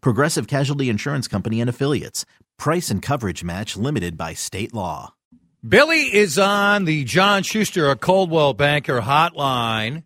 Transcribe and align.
Progressive 0.00 0.46
Casualty 0.46 0.88
Insurance 0.88 1.28
Company 1.28 1.60
and 1.60 1.70
Affiliates. 1.70 2.24
Price 2.58 2.90
and 2.90 3.02
coverage 3.02 3.44
match 3.44 3.76
limited 3.76 4.16
by 4.16 4.34
state 4.34 4.72
law. 4.72 5.14
Billy 5.66 6.14
is 6.14 6.38
on 6.38 6.84
the 6.84 7.04
John 7.04 7.42
Schuster, 7.42 7.90
a 7.90 7.96
Coldwell 7.96 8.54
Banker 8.54 9.00
hotline. 9.00 10.04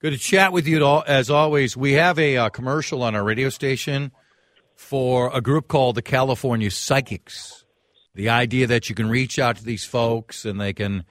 Good 0.00 0.12
to 0.12 0.18
chat 0.18 0.52
with 0.52 0.66
you 0.66 0.84
as 1.06 1.30
always. 1.30 1.76
We 1.76 1.92
have 1.92 2.18
a 2.18 2.36
uh, 2.36 2.48
commercial 2.48 3.02
on 3.02 3.14
our 3.14 3.24
radio 3.24 3.48
station 3.48 4.12
for 4.74 5.30
a 5.34 5.40
group 5.40 5.68
called 5.68 5.94
the 5.94 6.02
California 6.02 6.70
Psychics. 6.70 7.64
The 8.14 8.28
idea 8.28 8.66
that 8.66 8.88
you 8.88 8.94
can 8.94 9.08
reach 9.08 9.38
out 9.38 9.56
to 9.56 9.64
these 9.64 9.84
folks 9.84 10.44
and 10.44 10.60
they 10.60 10.72
can 10.72 11.04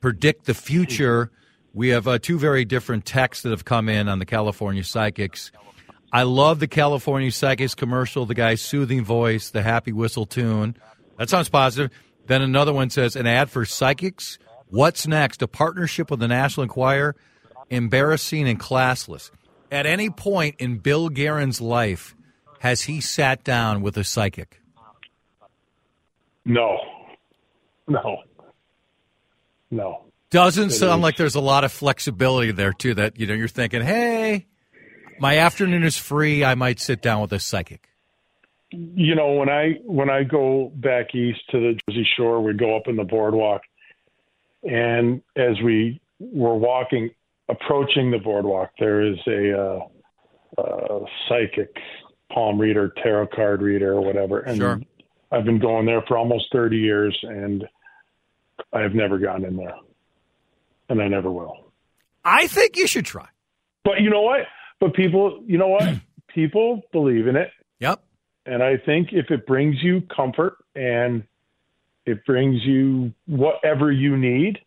predict 0.00 0.44
the 0.44 0.54
future. 0.54 1.30
We 1.72 1.88
have 1.88 2.06
uh, 2.06 2.18
two 2.18 2.38
very 2.38 2.64
different 2.64 3.04
texts 3.04 3.42
that 3.42 3.50
have 3.50 3.64
come 3.64 3.88
in 3.88 4.08
on 4.08 4.18
the 4.18 4.26
California 4.26 4.84
Psychics. 4.84 5.52
I 6.12 6.22
love 6.22 6.58
the 6.58 6.68
California 6.68 7.30
Psychics 7.30 7.74
commercial, 7.74 8.26
the 8.26 8.34
guy's 8.34 8.60
soothing 8.60 9.04
voice, 9.04 9.50
the 9.50 9.62
happy 9.62 9.92
whistle 9.92 10.26
tune. 10.26 10.76
That 11.18 11.28
sounds 11.28 11.48
positive. 11.48 11.90
Then 12.26 12.42
another 12.42 12.72
one 12.72 12.90
says 12.90 13.16
an 13.16 13.26
ad 13.26 13.50
for 13.50 13.64
Psychics. 13.64 14.38
What's 14.68 15.06
next? 15.06 15.42
A 15.42 15.48
partnership 15.48 16.10
with 16.10 16.20
the 16.20 16.28
National 16.28 16.64
Enquirer 16.64 17.16
embarrassing 17.70 18.48
and 18.48 18.58
classless. 18.58 19.30
At 19.70 19.86
any 19.86 20.10
point 20.10 20.56
in 20.58 20.78
Bill 20.78 21.08
Guerin's 21.08 21.60
life, 21.60 22.14
has 22.60 22.82
he 22.82 23.00
sat 23.00 23.44
down 23.44 23.82
with 23.82 23.96
a 23.96 24.04
psychic? 24.04 24.60
No. 26.44 26.78
No. 27.86 28.22
No. 29.70 30.04
Doesn't 30.30 30.70
it 30.70 30.74
sound 30.74 31.00
is. 31.00 31.02
like 31.02 31.16
there's 31.16 31.34
a 31.34 31.40
lot 31.40 31.64
of 31.64 31.72
flexibility 31.72 32.52
there 32.52 32.72
too 32.72 32.94
that 32.94 33.18
you 33.18 33.26
know 33.26 33.34
you're 33.34 33.48
thinking, 33.48 33.82
"Hey, 33.82 34.46
my 35.20 35.38
afternoon 35.38 35.84
is 35.84 35.96
free, 35.96 36.44
I 36.44 36.54
might 36.54 36.80
sit 36.80 37.02
down 37.02 37.20
with 37.22 37.32
a 37.32 37.38
psychic." 37.38 37.88
You 38.70 39.14
know, 39.14 39.32
when 39.34 39.48
I 39.48 39.74
when 39.84 40.10
I 40.10 40.24
go 40.24 40.70
back 40.74 41.14
east 41.14 41.40
to 41.50 41.58
the 41.58 41.78
Jersey 41.88 42.06
Shore, 42.16 42.42
we 42.42 42.52
go 42.52 42.76
up 42.76 42.86
in 42.86 42.96
the 42.96 43.04
boardwalk 43.04 43.62
and 44.62 45.22
as 45.36 45.60
we 45.62 46.00
were 46.18 46.56
walking 46.56 47.10
approaching 47.48 48.10
the 48.10 48.18
boardwalk, 48.18 48.70
there 48.78 49.02
is 49.02 49.16
a, 49.26 49.58
uh, 49.58 50.60
uh, 50.60 51.04
psychic 51.28 51.74
palm 52.32 52.60
reader, 52.60 52.92
tarot 53.02 53.28
card 53.28 53.62
reader, 53.62 53.94
or 53.94 54.02
whatever. 54.02 54.40
And 54.40 54.58
sure. 54.58 54.80
I've 55.30 55.44
been 55.44 55.58
going 55.58 55.86
there 55.86 56.02
for 56.06 56.18
almost 56.18 56.46
30 56.52 56.76
years, 56.76 57.18
and 57.22 57.66
I've 58.72 58.94
never 58.94 59.18
gone 59.18 59.44
in 59.44 59.56
there, 59.56 59.76
and 60.88 61.00
I 61.00 61.08
never 61.08 61.30
will. 61.30 61.72
I 62.24 62.48
think 62.48 62.76
you 62.76 62.86
should 62.86 63.06
try. 63.06 63.28
But 63.84 64.00
you 64.00 64.10
know 64.10 64.22
what? 64.22 64.40
But 64.80 64.94
people, 64.94 65.42
you 65.46 65.58
know 65.58 65.68
what? 65.68 65.94
people 66.34 66.82
believe 66.92 67.26
in 67.26 67.36
it. 67.36 67.50
Yep. 67.80 68.02
And 68.46 68.62
I 68.62 68.76
think 68.76 69.08
if 69.12 69.30
it 69.30 69.46
brings 69.46 69.76
you 69.82 70.02
comfort 70.14 70.56
and 70.74 71.24
it 72.06 72.24
brings 72.24 72.64
you 72.64 73.12
whatever 73.26 73.92
you 73.92 74.16
need, 74.16 74.58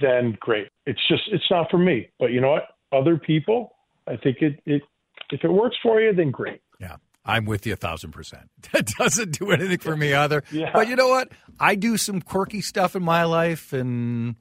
then 0.00 0.36
great. 0.40 0.68
It's 0.84 1.00
just 1.08 1.22
it's 1.28 1.44
not 1.50 1.70
for 1.70 1.78
me. 1.78 2.08
But 2.18 2.32
you 2.32 2.40
know 2.40 2.50
what? 2.50 2.64
Other 2.92 3.16
people, 3.16 3.76
I 4.06 4.16
think 4.16 4.38
it 4.40 4.60
it 4.66 4.82
if 5.30 5.44
it 5.44 5.50
works 5.50 5.76
for 5.82 6.00
you, 6.00 6.12
then 6.12 6.30
great. 6.30 6.60
Yeah. 6.80 6.96
I'm 7.28 7.44
with 7.44 7.66
you 7.66 7.72
a 7.72 7.76
thousand 7.76 8.12
percent. 8.12 8.50
That 8.72 8.86
doesn't 8.98 9.38
do 9.38 9.50
anything 9.50 9.78
for 9.78 9.96
me 9.96 10.14
either. 10.14 10.42
Yeah. 10.50 10.70
But 10.72 10.88
you 10.88 10.96
know 10.96 11.08
what? 11.08 11.30
I 11.58 11.74
do 11.74 11.96
some 11.96 12.20
quirky 12.20 12.60
stuff 12.60 12.94
in 12.94 13.02
my 13.02 13.24
life, 13.24 13.72
and 13.72 14.36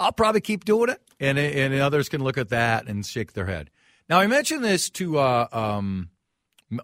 I'll 0.00 0.12
probably 0.12 0.40
keep 0.40 0.64
doing 0.64 0.90
it. 0.90 1.00
And 1.20 1.38
and 1.38 1.74
others 1.74 2.08
can 2.08 2.24
look 2.24 2.38
at 2.38 2.48
that 2.48 2.88
and 2.88 3.06
shake 3.06 3.34
their 3.34 3.46
head. 3.46 3.70
Now 4.08 4.18
I 4.18 4.26
mentioned 4.26 4.64
this 4.64 4.90
to 4.90 5.18
uh, 5.18 5.46
um, 5.52 6.08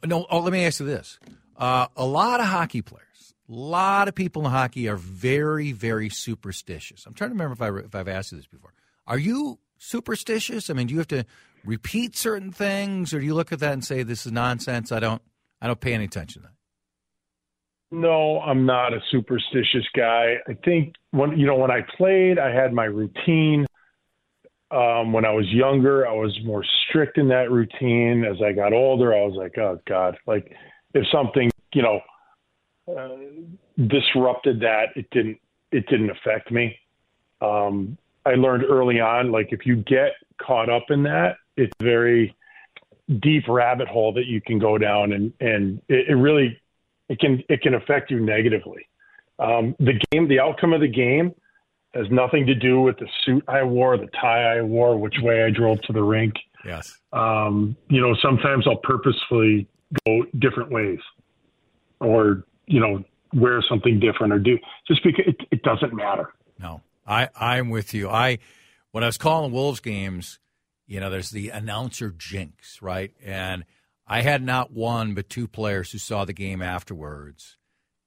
no. 0.04 0.26
Oh, 0.30 0.40
let 0.40 0.52
me 0.52 0.64
ask 0.64 0.78
you 0.78 0.86
this: 0.86 1.18
uh, 1.56 1.86
a 1.96 2.04
lot 2.04 2.40
of 2.40 2.46
hockey 2.46 2.82
players 2.82 3.06
a 3.48 3.52
lot 3.52 4.08
of 4.08 4.14
people 4.14 4.44
in 4.44 4.50
hockey 4.50 4.88
are 4.88 4.96
very, 4.96 5.72
very 5.72 6.08
superstitious. 6.08 7.06
I'm 7.06 7.14
trying 7.14 7.30
to 7.30 7.34
remember 7.34 7.52
if, 7.52 7.62
I, 7.62 7.86
if 7.86 7.94
I've 7.94 8.08
asked 8.08 8.32
you 8.32 8.38
this 8.38 8.46
before. 8.46 8.72
Are 9.06 9.18
you 9.18 9.58
superstitious? 9.78 10.68
I 10.68 10.74
mean, 10.74 10.88
do 10.88 10.94
you 10.94 10.98
have 10.98 11.08
to 11.08 11.24
repeat 11.64 12.16
certain 12.16 12.50
things, 12.50 13.14
or 13.14 13.20
do 13.20 13.26
you 13.26 13.34
look 13.34 13.52
at 13.52 13.60
that 13.60 13.72
and 13.72 13.84
say, 13.84 14.02
"This 14.02 14.26
is 14.26 14.32
nonsense. 14.32 14.90
I 14.90 14.98
don't, 14.98 15.22
I 15.60 15.68
don't 15.68 15.80
pay 15.80 15.94
any 15.94 16.04
attention 16.04 16.42
to 16.42 16.48
that." 16.48 16.55
No, 17.90 18.40
I'm 18.40 18.66
not 18.66 18.92
a 18.92 19.00
superstitious 19.10 19.84
guy. 19.94 20.36
I 20.48 20.54
think 20.64 20.94
when 21.12 21.38
you 21.38 21.46
know 21.46 21.56
when 21.56 21.70
I 21.70 21.82
played, 21.96 22.38
I 22.38 22.50
had 22.50 22.72
my 22.72 22.86
routine. 22.86 23.66
Um, 24.72 25.12
when 25.12 25.24
I 25.24 25.30
was 25.30 25.46
younger, 25.48 26.06
I 26.08 26.12
was 26.12 26.36
more 26.44 26.64
strict 26.88 27.16
in 27.18 27.28
that 27.28 27.52
routine. 27.52 28.24
As 28.24 28.42
I 28.42 28.52
got 28.52 28.72
older, 28.72 29.14
I 29.14 29.24
was 29.24 29.34
like, 29.36 29.56
"Oh 29.58 29.80
God!" 29.86 30.16
Like 30.26 30.52
if 30.94 31.06
something, 31.12 31.50
you 31.72 31.82
know 31.82 32.00
uh, 32.88 33.16
disrupted 33.86 34.60
that, 34.60 34.86
it 34.96 35.08
didn't 35.10 35.38
it 35.72 35.86
didn't 35.88 36.10
affect 36.10 36.50
me. 36.50 36.76
Um, 37.40 37.98
I 38.24 38.30
learned 38.30 38.64
early 38.64 39.00
on, 39.00 39.30
like 39.30 39.48
if 39.50 39.66
you 39.66 39.76
get 39.76 40.12
caught 40.40 40.70
up 40.70 40.86
in 40.90 41.02
that, 41.04 41.36
it's 41.56 41.72
very 41.80 42.34
deep 43.20 43.44
rabbit 43.48 43.88
hole 43.88 44.12
that 44.14 44.26
you 44.26 44.40
can 44.40 44.58
go 44.58 44.78
down, 44.78 45.12
and 45.12 45.32
and 45.40 45.82
it, 45.88 46.10
it 46.10 46.14
really 46.14 46.58
it 47.08 47.18
can 47.18 47.42
it 47.48 47.62
can 47.62 47.74
affect 47.74 48.10
you 48.10 48.20
negatively. 48.20 48.88
Um, 49.38 49.74
the 49.78 50.00
game, 50.10 50.28
the 50.28 50.40
outcome 50.40 50.72
of 50.72 50.80
the 50.80 50.88
game, 50.88 51.34
has 51.94 52.06
nothing 52.10 52.46
to 52.46 52.54
do 52.54 52.80
with 52.80 52.98
the 52.98 53.08
suit 53.24 53.44
I 53.48 53.62
wore, 53.64 53.96
the 53.96 54.08
tie 54.20 54.58
I 54.58 54.62
wore, 54.62 54.96
which 54.98 55.16
way 55.20 55.44
I 55.44 55.50
drove 55.50 55.80
to 55.82 55.92
the 55.92 56.02
rink. 56.02 56.34
Yes. 56.64 56.96
Um, 57.12 57.76
you 57.88 58.00
know, 58.00 58.14
sometimes 58.22 58.66
I'll 58.66 58.76
purposefully 58.76 59.68
go 60.04 60.24
different 60.38 60.70
ways, 60.70 60.98
or 62.00 62.44
you 62.66 62.80
know, 62.80 63.04
wear 63.34 63.62
something 63.68 64.00
different 64.00 64.32
or 64.32 64.38
do 64.38 64.58
just 64.88 65.02
because 65.04 65.24
it, 65.26 65.36
it 65.50 65.62
doesn't 65.62 65.94
matter. 65.94 66.32
No, 66.58 66.82
I 67.06 67.28
I'm 67.38 67.70
with 67.70 67.94
you. 67.94 68.08
I 68.08 68.38
when 68.92 69.04
I 69.04 69.06
was 69.06 69.18
calling 69.18 69.52
Wolves 69.52 69.80
games, 69.80 70.38
you 70.86 71.00
know, 71.00 71.10
there's 71.10 71.30
the 71.30 71.50
announcer 71.50 72.10
jinx, 72.10 72.80
right? 72.82 73.12
And 73.24 73.64
I 74.06 74.22
had 74.22 74.42
not 74.42 74.72
one 74.72 75.14
but 75.14 75.28
two 75.28 75.48
players 75.48 75.90
who 75.90 75.98
saw 75.98 76.24
the 76.24 76.32
game 76.32 76.62
afterwards, 76.62 77.56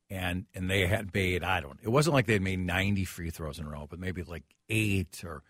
and 0.10 0.46
and 0.54 0.70
they 0.70 0.88
had 0.88 1.14
made 1.14 1.44
I 1.44 1.62
don't. 1.62 1.80
It 1.82 1.90
wasn't 1.90 2.14
like 2.14 2.26
they 2.26 2.34
had 2.34 2.42
made 2.42 2.60
90 2.60 3.06
free 3.06 3.30
throws 3.30 3.60
in 3.60 3.66
a 3.66 3.70
row, 3.70 3.88
but 3.90 4.00
maybe 4.00 4.24
like 4.24 4.44
eight 4.70 5.24
or 5.24 5.44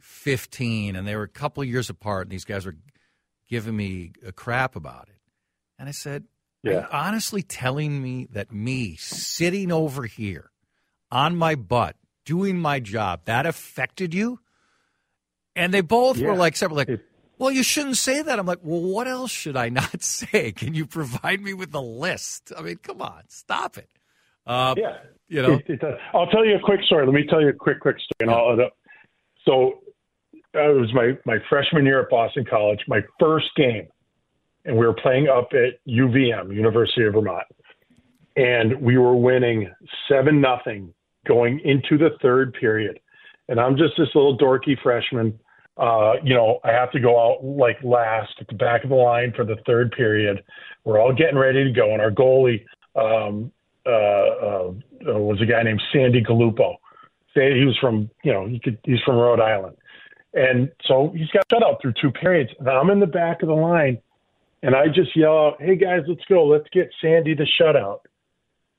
15, 0.00 0.96
and 0.96 1.06
they 1.06 1.16
were 1.16 1.22
a 1.22 1.28
couple 1.28 1.62
of 1.62 1.68
years 1.68 1.90
apart, 1.90 2.26
and 2.26 2.32
these 2.32 2.44
guys 2.44 2.66
were 2.66 2.76
giving 3.48 3.76
me 3.76 4.12
a 4.24 4.32
crap 4.32 4.76
about 4.76 5.08
it, 5.08 5.20
and 5.78 5.88
I 5.88 5.92
said, 5.92 6.24
yeah. 6.62 6.86
honestly 6.90 7.42
telling 7.42 8.02
me 8.02 8.28
that 8.32 8.52
me 8.52 8.96
sitting 8.96 9.72
over 9.72 10.04
here 10.04 10.50
on 11.10 11.36
my 11.36 11.54
butt 11.54 11.96
doing 12.24 12.58
my 12.58 12.80
job 12.80 13.22
that 13.24 13.46
affected 13.46 14.14
you? 14.14 14.38
And 15.56 15.74
they 15.74 15.80
both 15.80 16.16
yeah. 16.16 16.28
were 16.28 16.36
like 16.36 16.56
separate, 16.56 16.76
like, 16.76 16.88
it, 16.88 17.04
well, 17.40 17.50
you 17.50 17.62
shouldn't 17.62 17.96
say 17.96 18.22
that. 18.22 18.38
I'm 18.38 18.46
like, 18.46 18.60
well, 18.62 18.80
what 18.80 19.08
else 19.08 19.30
should 19.30 19.56
I 19.56 19.68
not 19.68 20.02
say? 20.02 20.52
Can 20.52 20.74
you 20.74 20.86
provide 20.86 21.40
me 21.40 21.54
with 21.54 21.74
a 21.74 21.80
list? 21.80 22.52
I 22.56 22.62
mean, 22.62 22.76
come 22.76 23.02
on, 23.02 23.22
stop 23.28 23.78
it. 23.78 23.88
Uh, 24.46 24.74
yeah, 24.76 24.98
you 25.28 25.42
know. 25.42 25.54
It, 25.66 25.82
it 25.82 25.98
I'll 26.14 26.26
tell 26.28 26.44
you 26.44 26.56
a 26.56 26.60
quick 26.60 26.82
story. 26.84 27.04
Let 27.06 27.14
me 27.14 27.26
tell 27.28 27.40
you 27.40 27.48
a 27.48 27.52
quick, 27.52 27.80
quick 27.80 27.96
story. 27.96 28.16
And 28.20 28.30
I'll, 28.30 28.70
so 29.44 29.80
uh, 30.54 30.70
it 30.70 30.80
was 30.80 30.92
my 30.94 31.18
my 31.26 31.38
freshman 31.48 31.84
year 31.84 32.00
at 32.02 32.10
Boston 32.10 32.44
College. 32.48 32.80
My 32.88 33.00
first 33.18 33.46
game 33.56 33.88
and 34.64 34.76
we 34.76 34.86
were 34.86 34.94
playing 34.94 35.28
up 35.28 35.48
at 35.52 35.84
UVM, 35.88 36.54
University 36.54 37.04
of 37.04 37.14
Vermont. 37.14 37.44
and 38.36 38.80
we 38.80 38.98
were 38.98 39.16
winning 39.16 39.70
seven 40.08 40.40
nothing 40.40 40.92
going 41.26 41.60
into 41.60 41.98
the 41.98 42.10
third 42.22 42.54
period. 42.54 43.00
And 43.48 43.58
I'm 43.58 43.76
just 43.76 43.94
this 43.98 44.08
little 44.14 44.38
dorky 44.38 44.80
freshman. 44.82 45.38
Uh, 45.80 46.12
you 46.22 46.34
know, 46.34 46.60
I 46.62 46.72
have 46.72 46.92
to 46.92 47.00
go 47.00 47.18
out 47.18 47.42
like 47.42 47.78
last 47.82 48.34
at 48.38 48.46
the 48.48 48.54
back 48.54 48.84
of 48.84 48.90
the 48.90 48.96
line 48.96 49.32
for 49.34 49.46
the 49.46 49.56
third 49.66 49.92
period. 49.92 50.44
We're 50.84 51.00
all 51.00 51.14
getting 51.14 51.38
ready 51.38 51.64
to 51.64 51.70
go, 51.70 51.92
and 51.92 52.02
our 52.02 52.10
goalie 52.10 52.66
um, 52.94 53.50
uh, 53.86 53.90
uh, 53.90 54.72
was 55.18 55.40
a 55.40 55.46
guy 55.46 55.62
named 55.62 55.82
Sandy 55.90 56.22
Galuppo. 56.22 56.76
He 57.32 57.64
was 57.64 57.78
from, 57.80 58.10
you 58.22 58.32
know, 58.32 58.46
he 58.46 58.58
could, 58.58 58.76
he's 58.84 59.00
from 59.06 59.16
Rhode 59.16 59.40
Island. 59.40 59.76
And 60.34 60.70
so 60.84 61.12
he's 61.16 61.30
got 61.30 61.44
shut 61.50 61.62
out 61.62 61.80
through 61.80 61.94
two 62.00 62.10
periods. 62.10 62.50
And 62.58 62.68
I'm 62.68 62.90
in 62.90 63.00
the 63.00 63.06
back 63.06 63.42
of 63.42 63.48
the 63.48 63.54
line, 63.54 63.98
and 64.62 64.76
I 64.76 64.88
just 64.88 65.16
yell 65.16 65.46
out, 65.46 65.62
"Hey 65.62 65.76
guys, 65.76 66.02
let's 66.06 66.24
go! 66.28 66.44
Let's 66.44 66.68
get 66.72 66.90
Sandy 67.00 67.34
the 67.34 67.46
shutout." 67.58 68.00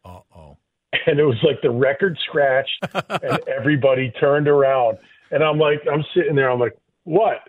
Uh 0.06 0.19
oh. 0.36 0.57
And 1.07 1.19
it 1.19 1.24
was 1.24 1.38
like 1.44 1.62
the 1.62 1.71
record 1.71 2.18
scratched, 2.27 2.86
and 2.94 3.39
everybody 3.48 4.12
turned 4.12 4.48
around, 4.48 5.00
and 5.31 5.44
I'm 5.44 5.57
like, 5.57 5.81
I'm 5.92 6.06
sitting 6.13 6.36
there, 6.36 6.50
I'm 6.50 6.59
like, 6.59 6.77
what? 7.03 7.39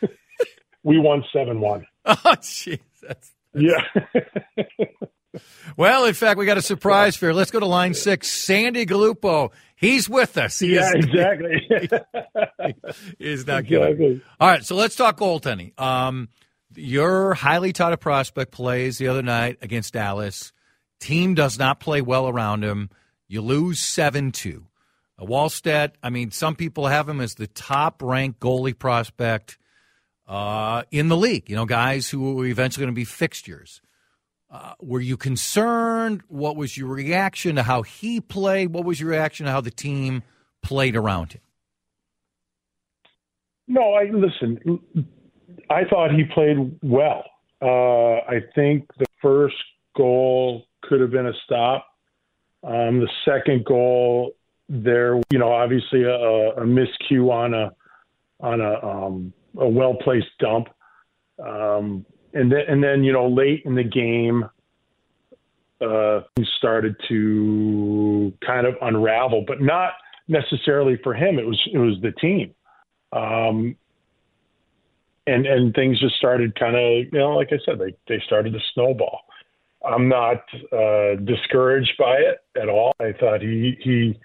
we 0.82 0.98
won 0.98 1.24
seven 1.32 1.60
one. 1.60 1.86
Oh, 2.04 2.16
jeez, 2.36 2.80
that's, 3.02 3.32
that's... 3.52 3.64
yeah. 3.64 4.84
well, 5.76 6.04
in 6.04 6.14
fact, 6.14 6.38
we 6.38 6.46
got 6.46 6.58
a 6.58 6.62
surprise 6.62 7.16
for 7.16 7.28
you. 7.28 7.34
Let's 7.34 7.50
go 7.50 7.60
to 7.60 7.66
line 7.66 7.94
six. 7.94 8.28
Sandy 8.28 8.86
Galuppo. 8.86 9.50
He's 9.76 10.08
with 10.08 10.36
us. 10.36 10.58
He 10.58 10.74
yeah, 10.74 10.90
is, 10.94 11.06
exactly. 11.06 11.66
he 13.18 13.24
is 13.24 13.46
not 13.46 13.60
exactly. 13.60 14.22
All 14.38 14.48
right, 14.48 14.64
so 14.64 14.74
let's 14.74 14.96
talk 14.96 15.18
goaltending. 15.18 15.78
Um, 15.80 16.28
your 16.74 17.34
highly 17.34 17.72
touted 17.72 18.00
prospect 18.00 18.52
plays 18.52 18.98
the 18.98 19.08
other 19.08 19.22
night 19.22 19.58
against 19.62 19.94
Dallas. 19.94 20.52
Team 21.00 21.34
does 21.34 21.58
not 21.58 21.80
play 21.80 22.02
well 22.02 22.28
around 22.28 22.62
him. 22.62 22.90
You 23.26 23.40
lose 23.40 23.80
7 23.80 24.32
2. 24.32 24.66
Wallstedt, 25.24 25.92
I 26.02 26.10
mean, 26.10 26.30
some 26.30 26.56
people 26.56 26.86
have 26.86 27.08
him 27.08 27.20
as 27.20 27.34
the 27.34 27.46
top 27.46 28.02
ranked 28.02 28.40
goalie 28.40 28.78
prospect 28.78 29.58
uh, 30.26 30.84
in 30.90 31.08
the 31.08 31.16
league. 31.16 31.50
You 31.50 31.56
know, 31.56 31.66
guys 31.66 32.08
who 32.08 32.40
are 32.40 32.46
eventually 32.46 32.84
going 32.84 32.94
to 32.94 32.98
be 32.98 33.04
fixtures. 33.04 33.80
Uh, 34.50 34.74
were 34.80 35.00
you 35.00 35.16
concerned? 35.16 36.22
What 36.28 36.56
was 36.56 36.76
your 36.76 36.88
reaction 36.88 37.56
to 37.56 37.62
how 37.62 37.82
he 37.82 38.20
played? 38.20 38.72
What 38.72 38.84
was 38.84 39.00
your 39.00 39.10
reaction 39.10 39.46
to 39.46 39.52
how 39.52 39.60
the 39.60 39.70
team 39.70 40.22
played 40.62 40.96
around 40.96 41.32
him? 41.34 41.40
No, 43.68 43.94
I 43.94 44.10
listen. 44.12 44.80
I 45.70 45.84
thought 45.84 46.10
he 46.10 46.24
played 46.34 46.78
well. 46.82 47.24
Uh, 47.62 48.18
I 48.26 48.40
think 48.54 48.88
the 48.98 49.06
first 49.22 49.54
goal 49.96 50.64
could 50.82 51.00
have 51.00 51.12
been 51.12 51.26
a 51.26 51.32
stop. 51.44 51.86
Um, 52.64 53.00
the 53.00 53.08
second 53.24 53.64
goal, 53.64 54.32
there, 54.70 55.20
you 55.30 55.38
know, 55.38 55.52
obviously 55.52 56.04
a, 56.04 56.10
a 56.10 56.64
miscue 56.64 57.30
on 57.30 57.52
a 57.54 57.72
on 58.38 58.60
a 58.60 58.86
um, 58.86 59.32
a 59.58 59.68
well 59.68 59.94
placed 59.94 60.30
dump, 60.38 60.68
um, 61.44 62.06
and 62.32 62.50
then 62.50 62.62
and 62.68 62.82
then 62.82 63.02
you 63.02 63.12
know 63.12 63.28
late 63.28 63.62
in 63.64 63.74
the 63.74 63.82
game, 63.82 64.48
uh, 65.80 66.20
started 66.56 66.94
to 67.08 68.32
kind 68.46 68.66
of 68.66 68.76
unravel, 68.80 69.44
but 69.46 69.60
not 69.60 69.94
necessarily 70.28 70.98
for 71.02 71.14
him. 71.14 71.38
It 71.38 71.46
was 71.46 71.60
it 71.72 71.78
was 71.78 71.96
the 72.00 72.12
team. 72.12 72.54
Um, 73.12 73.76
and 75.26 75.46
and 75.46 75.74
things 75.74 75.98
just 75.98 76.14
started 76.14 76.58
kind 76.58 76.76
of 76.76 77.12
you 77.12 77.18
know 77.18 77.36
like 77.36 77.48
I 77.52 77.58
said 77.64 77.78
they 77.80 77.94
they 78.06 78.22
started 78.24 78.52
to 78.52 78.60
snowball. 78.72 79.20
I'm 79.84 80.08
not 80.08 80.44
uh, 80.72 81.16
discouraged 81.24 81.94
by 81.98 82.16
it 82.16 82.38
at 82.60 82.68
all. 82.68 82.92
I 83.00 83.12
thought 83.18 83.40
he 83.40 83.76
he 83.82 84.18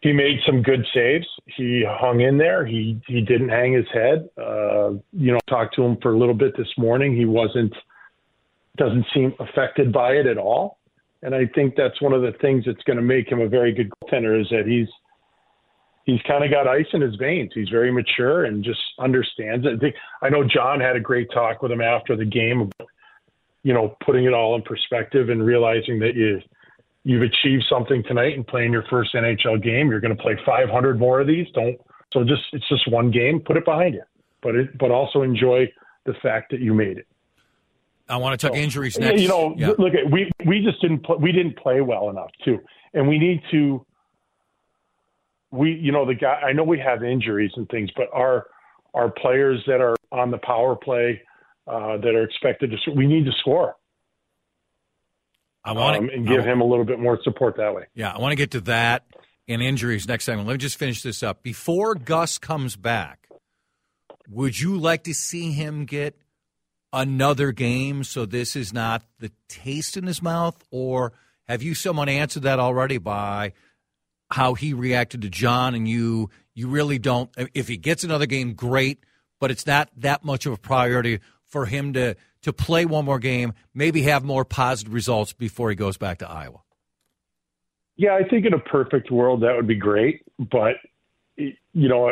he 0.00 0.12
made 0.12 0.38
some 0.46 0.62
good 0.62 0.86
saves. 0.94 1.26
He 1.56 1.84
hung 1.86 2.20
in 2.20 2.38
there. 2.38 2.64
He 2.64 3.00
he 3.06 3.20
didn't 3.20 3.50
hang 3.50 3.74
his 3.74 3.86
head. 3.92 4.28
Uh, 4.36 4.92
you 5.12 5.32
know, 5.32 5.38
talked 5.48 5.74
to 5.76 5.82
him 5.82 5.98
for 6.00 6.12
a 6.12 6.18
little 6.18 6.34
bit 6.34 6.56
this 6.56 6.72
morning. 6.78 7.14
He 7.14 7.26
wasn't 7.26 7.74
doesn't 8.76 9.06
seem 9.12 9.34
affected 9.40 9.92
by 9.92 10.12
it 10.12 10.26
at 10.26 10.38
all. 10.38 10.78
And 11.22 11.34
I 11.34 11.46
think 11.54 11.74
that's 11.76 12.00
one 12.00 12.14
of 12.14 12.22
the 12.22 12.32
things 12.40 12.64
that's 12.64 12.82
going 12.84 12.96
to 12.96 13.02
make 13.02 13.30
him 13.30 13.40
a 13.40 13.48
very 13.48 13.72
good 13.72 13.90
goaltender 13.90 14.40
is 14.40 14.48
that 14.50 14.66
he's 14.66 14.88
he's 16.06 16.20
kind 16.22 16.44
of 16.44 16.50
got 16.50 16.66
ice 16.66 16.86
in 16.94 17.02
his 17.02 17.14
veins. 17.16 17.50
He's 17.54 17.68
very 17.68 17.92
mature 17.92 18.44
and 18.44 18.64
just 18.64 18.80
understands 18.98 19.66
it. 19.66 19.74
I, 19.74 19.78
think, 19.78 19.94
I 20.22 20.30
know 20.30 20.44
John 20.44 20.80
had 20.80 20.96
a 20.96 21.00
great 21.00 21.30
talk 21.30 21.62
with 21.62 21.70
him 21.70 21.82
after 21.82 22.16
the 22.16 22.24
game 22.24 22.62
about, 22.62 22.88
you 23.62 23.74
know, 23.74 23.96
putting 24.04 24.24
it 24.24 24.32
all 24.32 24.54
in 24.54 24.62
perspective 24.62 25.28
and 25.28 25.44
realizing 25.44 25.98
that 26.00 26.14
you 26.14 26.40
you've 27.04 27.22
achieved 27.22 27.64
something 27.68 28.02
tonight 28.06 28.34
and 28.34 28.46
playing 28.46 28.72
your 28.72 28.84
first 28.90 29.14
NHL 29.14 29.62
game. 29.62 29.88
You're 29.88 30.00
going 30.00 30.16
to 30.16 30.22
play 30.22 30.36
500 30.44 30.98
more 30.98 31.20
of 31.20 31.26
these. 31.26 31.46
Don't 31.54 31.76
so 32.12 32.24
just 32.24 32.42
it's 32.52 32.68
just 32.68 32.90
one 32.90 33.10
game. 33.10 33.40
Put 33.40 33.56
it 33.56 33.64
behind 33.64 33.94
you, 33.94 34.02
but 34.42 34.54
it 34.54 34.76
but 34.78 34.90
also 34.90 35.22
enjoy 35.22 35.66
the 36.06 36.14
fact 36.22 36.50
that 36.50 36.60
you 36.60 36.74
made 36.74 36.98
it. 36.98 37.06
I 38.08 38.16
want 38.16 38.38
to 38.38 38.46
talk 38.46 38.56
so, 38.56 38.60
injuries 38.60 38.98
next. 38.98 39.22
You 39.22 39.28
know, 39.28 39.54
yeah. 39.56 39.68
look 39.78 39.94
at 39.94 40.10
we 40.10 40.30
we 40.44 40.62
just 40.62 40.80
didn't 40.80 41.04
play, 41.04 41.16
we 41.20 41.32
didn't 41.32 41.56
play 41.56 41.80
well 41.80 42.10
enough 42.10 42.30
too, 42.44 42.58
and 42.94 43.08
we 43.08 43.18
need 43.18 43.40
to 43.52 43.86
we, 45.50 45.72
you 45.72 45.92
know, 45.92 46.06
the 46.06 46.14
guy. 46.14 46.40
I 46.46 46.52
know 46.52 46.64
we 46.64 46.78
have 46.78 47.02
injuries 47.02 47.52
and 47.56 47.68
things, 47.68 47.90
but 47.96 48.06
our 48.12 48.46
our 48.94 49.10
players 49.10 49.62
that 49.66 49.80
are 49.80 49.96
on 50.12 50.30
the 50.30 50.38
power 50.38 50.76
play 50.76 51.20
uh, 51.66 51.96
that 51.98 52.14
are 52.14 52.24
expected 52.24 52.72
to, 52.72 52.90
we 52.92 53.06
need 53.06 53.24
to 53.24 53.32
score. 53.40 53.76
I 55.64 55.72
want 55.72 55.96
um, 55.96 56.08
and 56.08 56.26
give 56.26 56.44
him 56.44 56.60
a 56.60 56.64
little 56.64 56.84
bit 56.84 56.98
more 56.98 57.18
support 57.22 57.56
that 57.56 57.74
way. 57.74 57.86
Yeah, 57.94 58.12
I 58.12 58.18
want 58.18 58.32
to 58.32 58.36
get 58.36 58.52
to 58.52 58.60
that 58.62 59.04
and 59.46 59.62
injuries 59.62 60.08
next 60.08 60.24
segment. 60.24 60.48
Let 60.48 60.54
me 60.54 60.58
just 60.58 60.78
finish 60.78 61.02
this 61.02 61.22
up 61.22 61.42
before 61.42 61.94
Gus 61.94 62.38
comes 62.38 62.76
back. 62.76 63.28
Would 64.28 64.60
you 64.60 64.76
like 64.76 65.04
to 65.04 65.14
see 65.14 65.52
him 65.52 65.84
get 65.84 66.16
another 66.92 67.52
game 67.52 68.04
so 68.04 68.26
this 68.26 68.56
is 68.56 68.72
not 68.72 69.02
the 69.18 69.32
taste 69.48 69.96
in 69.96 70.06
his 70.06 70.22
mouth, 70.22 70.64
or 70.70 71.12
have 71.48 71.62
you 71.62 71.74
someone 71.74 72.08
answered 72.08 72.44
that 72.44 72.58
already 72.58 72.98
by? 72.98 73.52
how 74.30 74.54
he 74.54 74.72
reacted 74.72 75.22
to 75.22 75.28
John 75.30 75.74
and 75.74 75.88
you. 75.88 76.30
You 76.54 76.68
really 76.68 76.98
don't. 76.98 77.30
If 77.54 77.68
he 77.68 77.76
gets 77.76 78.04
another 78.04 78.26
game, 78.26 78.54
great, 78.54 79.04
but 79.40 79.50
it's 79.50 79.66
not 79.66 79.90
that 79.96 80.24
much 80.24 80.46
of 80.46 80.52
a 80.52 80.56
priority 80.58 81.20
for 81.44 81.66
him 81.66 81.92
to 81.94 82.16
to 82.42 82.52
play 82.52 82.84
one 82.84 83.04
more 83.04 83.18
game, 83.18 83.52
maybe 83.74 84.02
have 84.02 84.24
more 84.24 84.44
positive 84.44 84.92
results 84.92 85.32
before 85.32 85.70
he 85.70 85.76
goes 85.76 85.96
back 85.96 86.18
to 86.18 86.28
Iowa. 86.28 86.60
Yeah, 87.96 88.14
I 88.14 88.26
think 88.28 88.46
in 88.46 88.54
a 88.54 88.58
perfect 88.58 89.10
world 89.10 89.42
that 89.42 89.54
would 89.54 89.66
be 89.66 89.74
great, 89.74 90.22
but 90.38 90.76
you 91.36 91.54
know, 91.74 92.10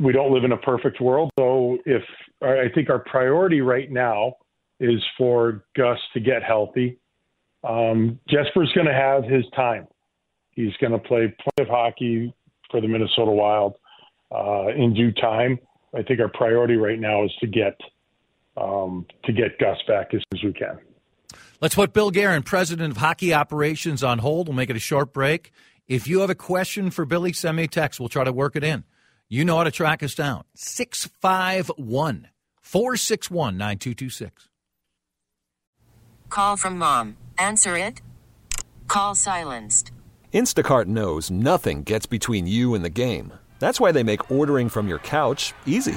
we 0.00 0.12
don't 0.12 0.32
live 0.32 0.44
in 0.44 0.52
a 0.52 0.56
perfect 0.56 1.00
world. 1.00 1.30
So 1.38 1.78
if 1.84 2.02
I 2.42 2.68
think 2.74 2.90
our 2.90 2.98
priority 2.98 3.60
right 3.60 3.90
now 3.90 4.36
is 4.80 5.02
for 5.16 5.64
Gus 5.76 5.98
to 6.14 6.20
get 6.20 6.42
healthy. 6.42 6.98
Um, 7.62 8.18
Jesper's 8.28 8.72
going 8.74 8.86
to 8.86 8.92
have 8.92 9.24
his 9.24 9.44
time. 9.54 9.86
He's 10.50 10.72
going 10.80 10.92
to 10.92 10.98
play 10.98 11.34
plenty 11.42 11.68
of 11.68 11.74
hockey 11.74 12.34
for 12.70 12.80
the 12.80 12.88
Minnesota 12.88 13.30
Wild 13.30 13.76
uh, 14.30 14.68
in 14.68 14.94
due 14.94 15.12
time. 15.12 15.58
I 15.96 16.02
think 16.02 16.20
our 16.20 16.28
priority 16.28 16.76
right 16.76 16.98
now 16.98 17.24
is 17.24 17.30
to 17.40 17.46
get 17.46 17.78
um, 18.56 19.06
to 19.24 19.32
get 19.32 19.58
Gus 19.58 19.78
back 19.86 20.14
as 20.14 20.20
soon 20.32 20.40
as 20.40 20.44
we 20.44 20.52
can. 20.52 20.78
Let's 21.60 21.74
put 21.74 21.92
Bill 21.92 22.10
Guerin, 22.10 22.42
president 22.42 22.90
of 22.92 22.96
hockey 22.98 23.32
operations, 23.32 24.02
on 24.02 24.18
hold. 24.18 24.48
We'll 24.48 24.56
make 24.56 24.70
it 24.70 24.76
a 24.76 24.80
short 24.80 25.12
break. 25.12 25.52
If 25.86 26.06
you 26.06 26.20
have 26.20 26.30
a 26.30 26.34
question 26.34 26.90
for 26.90 27.04
Billy, 27.04 27.32
send 27.32 27.56
me 27.56 27.64
a 27.64 27.68
text. 27.68 28.00
We'll 28.00 28.08
try 28.08 28.24
to 28.24 28.32
work 28.32 28.56
it 28.56 28.64
in. 28.64 28.84
You 29.28 29.44
know 29.44 29.56
how 29.56 29.64
to 29.64 29.70
track 29.70 30.02
us 30.02 30.14
down. 30.14 30.44
651 30.54 32.28
461 32.60 33.56
9226. 33.56 34.48
Call 36.28 36.56
from 36.56 36.78
mom. 36.78 37.16
Answer 37.38 37.76
it. 37.76 38.00
Call 38.88 39.14
silenced. 39.14 39.92
Instacart 40.32 40.86
knows 40.86 41.30
nothing 41.30 41.84
gets 41.84 42.06
between 42.06 42.46
you 42.46 42.74
and 42.74 42.84
the 42.84 42.90
game. 42.90 43.32
That's 43.60 43.80
why 43.80 43.92
they 43.92 44.02
make 44.02 44.30
ordering 44.30 44.68
from 44.68 44.88
your 44.88 44.98
couch 44.98 45.52
easy. 45.64 45.96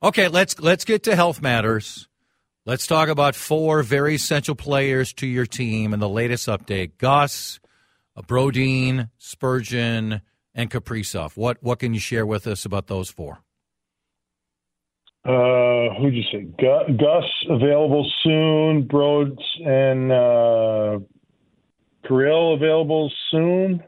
Okay, 0.00 0.28
let's 0.28 0.60
let's 0.60 0.84
get 0.84 1.02
to 1.04 1.16
health 1.16 1.42
matters. 1.42 2.06
Let's 2.64 2.86
talk 2.86 3.08
about 3.08 3.34
four 3.34 3.82
very 3.82 4.14
essential 4.14 4.54
players 4.54 5.12
to 5.14 5.26
your 5.26 5.46
team 5.46 5.92
and 5.92 6.00
the 6.00 6.08
latest 6.08 6.46
update. 6.46 6.98
Gus, 6.98 7.58
Brodin, 8.26 9.10
Spurgeon, 9.18 10.20
and 10.54 10.70
Kaprizov. 10.70 11.36
What 11.36 11.58
what 11.62 11.80
can 11.80 11.94
you 11.94 12.00
share 12.00 12.26
with 12.26 12.46
us 12.46 12.64
about 12.64 12.86
those 12.86 13.10
four? 13.10 13.38
Uh, 15.24 15.94
who'd 15.98 16.14
you 16.14 16.22
say? 16.30 16.42
Gus, 16.60 16.90
Gus 16.96 17.24
available 17.50 18.08
soon. 18.22 18.86
Broads 18.86 19.42
and 19.64 20.12
uh, 20.12 20.98
Kirill 22.06 22.54
available 22.54 23.10
soon. 23.30 23.82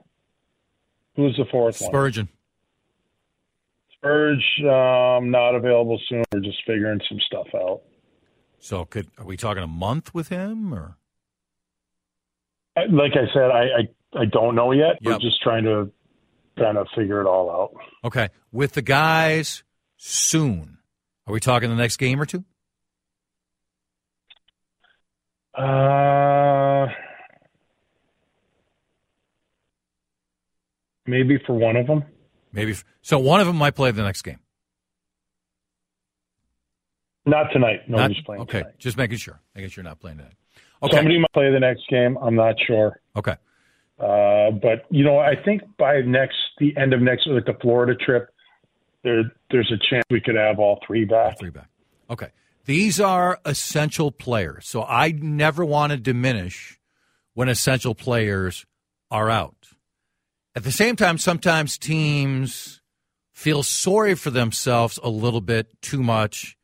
Who's 1.14 1.36
the 1.36 1.44
fourth 1.50 1.76
Spurgeon. 1.76 2.26
one? 2.26 2.39
Spurge. 4.00 4.60
um, 4.60 5.30
not 5.30 5.54
available 5.54 6.00
soon. 6.08 6.24
We're 6.32 6.40
just 6.40 6.58
figuring 6.66 7.00
some 7.08 7.18
stuff 7.20 7.46
out. 7.54 7.82
So, 8.58 8.84
could 8.84 9.08
are 9.18 9.24
we 9.24 9.36
talking 9.36 9.62
a 9.62 9.66
month 9.68 10.14
with 10.14 10.28
him, 10.28 10.72
or? 10.72 10.96
Like 12.76 13.12
I 13.12 13.32
said, 13.32 13.50
I 13.50 13.62
I, 14.14 14.20
I 14.22 14.24
don't 14.26 14.54
know 14.54 14.72
yet. 14.72 14.98
Yep. 15.00 15.12
We're 15.12 15.18
just 15.18 15.42
trying 15.42 15.64
to 15.64 15.90
kind 16.58 16.78
of 16.78 16.86
figure 16.94 17.20
it 17.20 17.26
all 17.26 17.50
out. 17.50 17.72
Okay, 18.04 18.28
with 18.52 18.72
the 18.72 18.82
guys 18.82 19.64
soon. 19.96 20.78
Are 21.26 21.32
we 21.32 21.40
talking 21.40 21.68
the 21.68 21.76
next 21.76 21.96
game 21.98 22.20
or 22.20 22.26
two? 22.26 22.44
Uh, 25.54 26.86
maybe 31.06 31.38
for 31.46 31.54
one 31.54 31.76
of 31.76 31.86
them. 31.86 32.04
Maybe. 32.52 32.74
So 33.02 33.18
one 33.18 33.40
of 33.40 33.46
them 33.46 33.56
might 33.56 33.74
play 33.74 33.90
the 33.90 34.02
next 34.02 34.22
game. 34.22 34.38
Not 37.26 37.52
tonight. 37.52 37.88
Not- 37.88 37.98
Nobody's 37.98 38.22
playing 38.24 38.46
tonight. 38.46 38.50
okay, 38.50 38.58
tonight. 38.60 38.78
just 38.78 38.96
making 38.96 39.18
sure. 39.18 39.40
Making 39.54 39.70
sure 39.70 39.82
you're 39.82 39.90
not 39.90 40.00
playing 40.00 40.18
tonight. 40.18 40.34
Okay. 40.82 40.96
Somebody 40.96 41.18
might 41.18 41.32
play 41.32 41.50
the 41.52 41.60
next 41.60 41.82
game. 41.90 42.16
I'm 42.16 42.34
not 42.34 42.54
sure. 42.66 43.00
Okay. 43.16 43.36
Uh, 43.98 44.50
but 44.50 44.86
you 44.90 45.04
know, 45.04 45.18
I 45.18 45.34
think 45.44 45.62
by 45.78 46.00
next 46.00 46.36
the 46.58 46.74
end 46.76 46.94
of 46.94 47.02
next 47.02 47.26
like 47.26 47.44
the 47.44 47.56
Florida 47.60 47.94
trip, 47.94 48.30
there 49.04 49.24
there's 49.50 49.70
a 49.70 49.76
chance 49.90 50.04
we 50.10 50.20
could 50.20 50.36
have 50.36 50.58
all 50.58 50.80
three 50.86 51.04
back. 51.04 51.38
Three 51.38 51.50
back. 51.50 51.68
Okay. 52.08 52.28
These 52.64 52.98
are 53.00 53.38
essential 53.44 54.10
players. 54.10 54.66
So 54.68 54.82
I 54.82 55.12
never 55.12 55.64
want 55.64 55.90
to 55.92 55.98
diminish 55.98 56.78
when 57.34 57.48
essential 57.48 57.94
players 57.94 58.64
are 59.10 59.28
out. 59.28 59.56
At 60.56 60.64
the 60.64 60.72
same 60.72 60.96
time, 60.96 61.16
sometimes 61.18 61.78
teams 61.78 62.80
feel 63.32 63.62
sorry 63.62 64.14
for 64.14 64.30
themselves 64.30 64.98
a 65.02 65.08
little 65.08 65.40
bit 65.40 65.80
too 65.80 66.02
much 66.02 66.56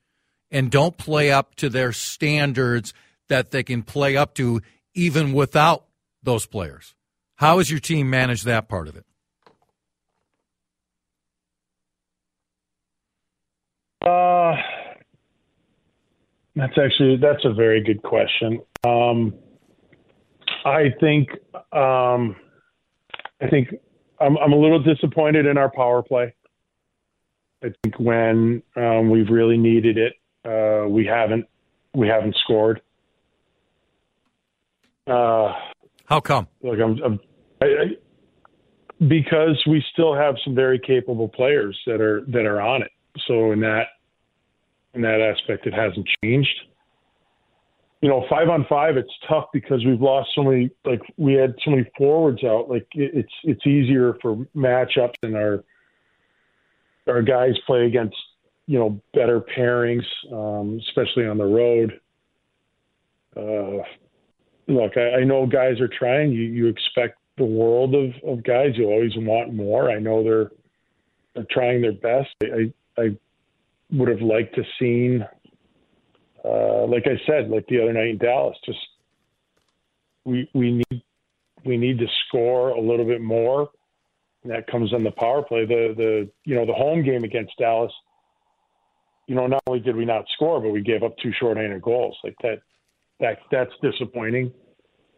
and 0.51 0.71
don't 0.71 0.97
play 0.97 1.31
up 1.31 1.55
to 1.57 1.69
their 1.69 1.93
standards 1.93 2.93
that 3.29 3.51
they 3.51 3.63
can 3.63 3.83
play 3.83 4.17
up 4.17 4.35
to 4.35 4.61
even 4.95 5.33
without 5.33 5.85
those 6.23 6.47
players. 6.47 6.95
How 7.37 7.59
has 7.59 7.71
your 7.71 7.81
team 7.81 8.11
managed 8.11 8.45
that 8.47 8.69
part 8.69 8.89
of 8.89 8.97
it? 8.97 9.05
Uh, 14.03 14.57
that's 16.55 16.79
actually 16.79 17.17
that's 17.17 17.45
a 17.45 17.53
very 17.53 17.83
good 17.83 18.03
question. 18.03 18.61
Um, 18.85 19.35
I 20.65 20.95
think 21.01 21.29
um, 21.73 22.37
I 23.41 23.49
think 23.49 23.75
I'm, 24.21 24.37
I'm 24.39 24.53
a 24.53 24.57
little 24.57 24.83
disappointed 24.83 25.47
in 25.47 25.59
our 25.59 25.71
power 25.71 26.03
play. 26.03 26.35
I 27.63 27.69
think 27.83 27.99
when 27.99 28.63
um, 28.77 29.11
we've 29.11 29.29
really 29.31 29.57
needed 29.57 29.99
it, 29.99 30.15
uh, 30.45 30.89
we 30.89 31.07
haven't 31.07 31.47
we 31.95 32.09
haven't 32.09 32.37
scored. 32.45 32.81
Uh, 35.07 35.53
How 36.05 36.21
come? 36.21 36.47
Look, 36.63 36.79
I'm, 36.79 37.03
I'm 37.03 37.21
I, 37.63 37.65
I, 37.65 39.05
because 39.09 39.63
we 39.67 39.85
still 39.93 40.15
have 40.15 40.37
some 40.45 40.55
very 40.55 40.79
capable 40.79 41.29
players 41.29 41.79
that 41.87 42.01
are 42.01 42.23
that 42.29 42.45
are 42.45 42.61
on 42.61 42.83
it. 42.83 42.91
So 43.27 43.53
in 43.53 43.61
that 43.61 43.87
in 44.95 45.03
that 45.03 45.21
aspect, 45.21 45.67
it 45.67 45.75
hasn't 45.75 46.07
changed. 46.23 46.55
You 48.07 48.13
know, 48.13 48.25
five 48.31 48.49
on 48.49 48.65
five, 48.69 48.97
it's 48.97 49.11
tough 49.29 49.47
because 49.53 49.85
we've 49.85 50.01
lost 50.01 50.31
so 50.37 50.45
many. 50.45 50.71
Like 50.85 51.03
we 51.17 51.33
had 51.33 51.57
so 51.65 51.73
many 51.73 51.91
forwards 51.99 52.45
out. 52.45 52.71
Like 52.71 52.87
it, 52.93 53.11
it's 53.15 53.33
it's 53.43 53.67
easier 53.67 54.15
for 54.23 54.47
matchups 54.55 55.17
and 55.25 55.35
our 55.35 55.65
our 57.09 57.21
guys 57.21 57.55
play 57.67 57.85
against 57.85 58.15
you 58.69 58.79
know 58.79 59.03
better 59.13 59.41
pairings, 59.41 60.05
um, 60.33 60.79
especially 60.87 61.27
on 61.27 61.37
the 61.37 61.47
road. 61.47 62.01
Uh, 63.37 63.83
look, 64.69 64.97
I, 64.97 65.23
I 65.23 65.25
know 65.25 65.45
guys 65.45 65.81
are 65.81 65.89
trying. 65.89 66.31
You 66.31 66.43
you 66.43 66.69
expect 66.69 67.19
the 67.39 67.45
world 67.45 67.97
of, 67.97 68.13
of 68.25 68.45
guys. 68.45 68.75
You 68.77 68.85
always 68.85 69.17
want 69.17 69.53
more. 69.53 69.91
I 69.91 69.99
know 69.99 70.23
they're 70.23 70.53
they're 71.35 71.47
trying 71.51 71.83
their 71.83 71.91
best. 71.91 72.29
I 72.41 72.73
I 72.97 73.17
would 73.91 74.09
have 74.09 74.21
liked 74.21 74.55
to 74.55 74.63
seen, 74.79 75.27
uh, 76.47 76.87
like 76.87 77.05
I 77.07 77.21
said, 77.27 77.51
like 77.51 77.67
the 77.69 77.83
other 77.83 77.93
night 77.93 78.09
in 78.09 78.19
Dallas. 78.19 78.57
Just 78.65 78.79
we 80.25 80.49
we 80.55 80.73
need 80.91 81.03
we 81.65 81.77
need 81.77 81.99
to 81.99 82.07
score 82.27 82.71
a 82.71 82.81
little 82.81 83.07
bit 83.07 83.21
more. 83.21 83.71
And 84.43 84.53
that 84.53 84.67
comes 84.69 84.93
on 84.95 85.03
the 85.03 85.11
power 85.11 85.43
play. 85.43 85.67
The 85.67 85.95
the 85.97 86.31
you 86.45 86.55
know 86.55 86.67
the 86.67 86.73
home 86.73 87.03
game 87.03 87.25
against 87.25 87.53
Dallas. 87.59 87.93
You 89.27 89.35
know, 89.35 89.49
not 89.49 89.63
only 89.67 89.81
did 89.81 89.97
we 89.97 90.05
not 90.05 90.25
score, 90.35 90.61
but 90.61 90.71
we 90.71 90.83
gave 90.83 91.03
up 91.03 91.17
two 91.21 91.33
short-handed 91.41 91.83
goals. 91.83 92.17
Like 92.23 92.37
that, 92.43 92.61
that 93.19 93.39
that's 93.51 93.73
disappointing. 93.83 94.53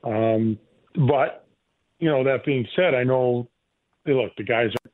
Um, 0.02 0.58
but 0.94 1.46
you 1.98 2.08
know, 2.08 2.24
that 2.24 2.44
being 2.46 2.66
said, 2.74 2.94
I 2.94 3.04
know, 3.04 3.50
look, 4.06 4.32
the 4.38 4.44
guys 4.44 4.70
are 4.70 4.90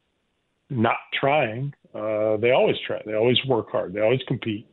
not 0.71 0.97
trying. 1.19 1.73
Uh, 1.95 2.38
they 2.38 2.50
always 2.50 2.76
try. 2.85 3.00
They 3.07 3.14
always 3.14 3.38
work 3.47 3.71
hard. 3.71 3.93
They 3.93 4.00
always 4.00 4.23
compete. 4.26 4.67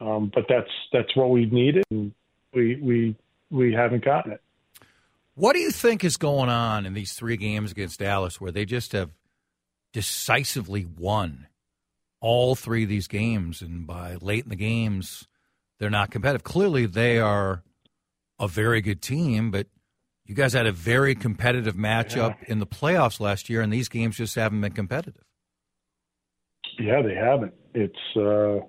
Um, 0.00 0.30
but 0.34 0.44
that's 0.48 0.70
that's 0.92 1.14
what 1.16 1.30
we've 1.30 1.52
needed, 1.52 1.84
and 1.90 2.12
we 2.52 2.76
we 2.76 3.16
we 3.50 3.72
haven't 3.72 4.04
gotten 4.04 4.32
it. 4.32 4.42
What 5.34 5.54
do 5.54 5.60
you 5.60 5.70
think 5.70 6.04
is 6.04 6.16
going 6.16 6.48
on 6.48 6.86
in 6.86 6.94
these 6.94 7.12
three 7.12 7.36
games 7.36 7.70
against 7.70 7.98
Dallas 7.98 8.40
where 8.40 8.52
they 8.52 8.64
just 8.64 8.92
have 8.92 9.10
decisively 9.92 10.86
won 10.86 11.46
all 12.20 12.54
three 12.54 12.84
of 12.84 12.88
these 12.88 13.08
games, 13.08 13.62
and 13.62 13.86
by 13.86 14.16
late 14.20 14.44
in 14.44 14.50
the 14.50 14.56
games, 14.56 15.26
they're 15.78 15.90
not 15.90 16.10
competitive? 16.10 16.44
Clearly, 16.44 16.86
they 16.86 17.18
are 17.18 17.62
a 18.38 18.48
very 18.48 18.80
good 18.80 19.00
team, 19.00 19.50
but 19.50 19.66
you 20.26 20.34
guys 20.34 20.52
had 20.52 20.66
a 20.66 20.72
very 20.72 21.14
competitive 21.14 21.76
matchup 21.76 22.42
in 22.44 22.58
the 22.58 22.66
playoffs 22.66 23.20
last 23.20 23.48
year, 23.48 23.60
and 23.62 23.72
these 23.72 23.88
games 23.88 24.16
just 24.16 24.34
haven't 24.34 24.60
been 24.60 24.72
competitive. 24.72 25.22
Yeah, 26.78 27.00
they 27.02 27.14
haven't. 27.14 27.54
It's 27.74 28.16
uh, 28.16 28.66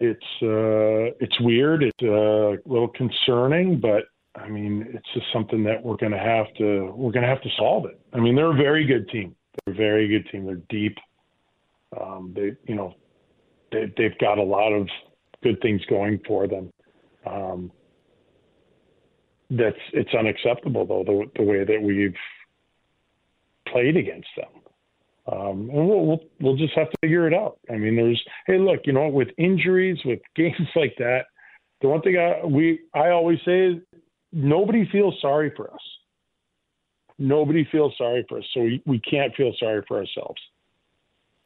it's 0.00 0.24
uh, 0.42 1.14
it's 1.20 1.38
weird. 1.40 1.82
It's 1.82 2.02
uh, 2.02 2.52
a 2.52 2.58
little 2.66 2.88
concerning, 2.88 3.80
but 3.80 4.04
I 4.34 4.48
mean, 4.48 4.86
it's 4.92 5.06
just 5.14 5.26
something 5.32 5.62
that 5.64 5.82
we're 5.82 5.96
going 5.96 6.12
to 6.12 6.18
have 6.18 6.52
to 6.58 6.92
we're 6.94 7.12
going 7.12 7.22
to 7.22 7.28
have 7.28 7.42
to 7.42 7.50
solve 7.56 7.86
it. 7.86 8.00
I 8.12 8.20
mean, 8.20 8.34
they're 8.34 8.52
a 8.52 8.56
very 8.56 8.84
good 8.84 9.08
team. 9.08 9.34
They're 9.64 9.74
a 9.74 9.76
very 9.76 10.08
good 10.08 10.28
team. 10.30 10.46
They're 10.46 10.62
deep. 10.68 10.98
Um, 12.00 12.32
they, 12.34 12.56
you 12.66 12.74
know, 12.74 12.94
they, 13.70 13.92
they've 13.96 14.18
got 14.18 14.38
a 14.38 14.42
lot 14.42 14.72
of 14.72 14.88
good 15.42 15.60
things 15.60 15.80
going 15.88 16.20
for 16.26 16.48
them. 16.48 16.70
Um, 17.26 17.70
that's 19.50 19.76
it's 19.92 20.12
unacceptable 20.14 20.86
though 20.86 21.04
the, 21.04 21.30
the 21.36 21.42
way 21.42 21.64
that 21.64 21.80
we've 21.80 22.16
played 23.68 23.96
against 23.96 24.28
them. 24.36 24.63
Um, 25.30 25.70
and 25.72 25.88
we'll, 25.88 26.06
we'll 26.06 26.20
we'll 26.40 26.56
just 26.56 26.74
have 26.74 26.90
to 26.90 26.96
figure 27.00 27.26
it 27.26 27.32
out. 27.32 27.58
I 27.70 27.76
mean, 27.76 27.96
there's 27.96 28.22
hey, 28.46 28.58
look, 28.58 28.80
you 28.84 28.92
know, 28.92 29.08
with 29.08 29.28
injuries, 29.38 29.98
with 30.04 30.20
games 30.36 30.68
like 30.76 30.94
that, 30.98 31.26
the 31.80 31.88
one 31.88 32.02
thing 32.02 32.16
I 32.18 32.44
we 32.44 32.80
I 32.94 33.10
always 33.10 33.38
say 33.44 33.68
is 33.68 33.76
nobody 34.32 34.88
feels 34.90 35.14
sorry 35.20 35.52
for 35.56 35.72
us. 35.72 35.80
Nobody 37.18 37.66
feels 37.70 37.94
sorry 37.96 38.26
for 38.28 38.38
us, 38.38 38.44
so 38.52 38.60
we, 38.60 38.82
we 38.86 38.98
can't 38.98 39.34
feel 39.36 39.52
sorry 39.58 39.82
for 39.86 39.98
ourselves, 39.98 40.40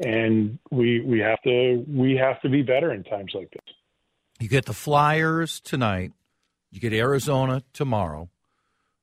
and 0.01 0.59
we 0.71 1.01
we 1.01 1.21
have 1.21 1.41
to 1.43 1.85
we 1.87 2.17
have 2.17 2.41
to 2.41 2.49
be 2.49 2.63
better 2.63 2.93
in 2.93 3.05
times 3.05 3.33
like 3.35 3.51
this. 3.51 3.75
You 4.41 4.49
get 4.49 4.65
the 4.65 4.73
Flyers 4.73 5.61
tonight. 5.61 6.13
You 6.71 6.81
get 6.81 6.93
Arizona 6.93 7.63
tomorrow. 7.73 8.29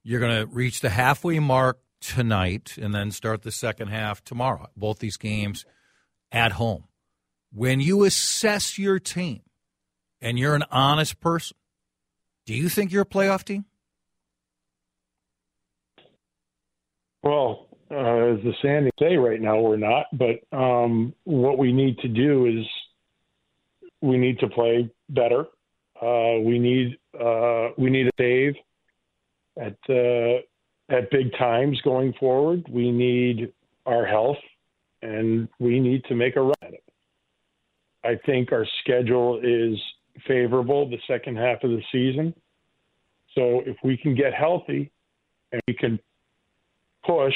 You're 0.03 0.19
going 0.19 0.37
to 0.37 0.45
reach 0.45 0.81
the 0.81 0.89
halfway 0.89 1.39
mark 1.39 1.79
tonight 2.13 2.77
and 2.77 2.93
then 2.93 3.11
start 3.11 3.41
the 3.41 3.51
second 3.51 3.87
half 3.87 4.23
tomorrow. 4.23 4.69
Both 4.75 4.99
these 4.99 5.17
games 5.17 5.65
at 6.31 6.53
home. 6.53 6.85
When 7.53 7.79
you 7.79 8.03
assess 8.03 8.77
your 8.77 8.99
team 8.99 9.41
and 10.21 10.37
you're 10.37 10.55
an 10.55 10.65
honest 10.71 11.19
person, 11.19 11.57
do 12.45 12.53
you 12.53 12.69
think 12.69 12.91
you're 12.91 13.03
a 13.03 13.05
playoff 13.05 13.43
team? 13.43 13.65
Well, 17.23 17.67
uh, 17.89 17.95
as 17.95 18.43
the 18.43 18.53
Sandy 18.61 18.91
say 18.99 19.17
right 19.17 19.41
now, 19.41 19.59
we're 19.59 19.77
not. 19.77 20.05
But 20.13 20.41
um, 20.55 21.13
what 21.23 21.57
we 21.57 21.71
need 21.71 21.97
to 21.99 22.07
do 22.07 22.45
is 22.45 22.65
we 24.01 24.17
need 24.17 24.39
to 24.39 24.47
play 24.47 24.89
better. 25.09 25.45
Uh, 26.01 26.39
we 26.41 26.59
need 26.59 26.97
uh, 27.19 27.69
we 27.77 27.89
need 27.89 28.07
a 28.07 28.11
save 28.17 28.55
at 29.57 29.77
uh, 29.89 30.41
at 30.89 31.09
big 31.11 31.31
times 31.37 31.79
going 31.81 32.13
forward. 32.19 32.65
We 32.69 32.91
need 32.91 33.53
our 33.85 34.05
health, 34.05 34.37
and 35.01 35.47
we 35.59 35.79
need 35.79 36.03
to 36.05 36.15
make 36.15 36.35
a 36.35 36.41
run 36.41 36.53
at 36.61 36.73
it. 36.73 36.83
I 38.03 38.19
think 38.25 38.51
our 38.51 38.67
schedule 38.81 39.39
is 39.43 39.79
favorable 40.27 40.89
the 40.89 40.99
second 41.07 41.37
half 41.37 41.63
of 41.63 41.71
the 41.71 41.81
season. 41.91 42.33
So 43.33 43.61
if 43.65 43.77
we 43.83 43.97
can 43.97 44.15
get 44.15 44.33
healthy 44.33 44.91
and 45.51 45.61
we 45.67 45.73
can 45.73 45.99
push, 47.05 47.33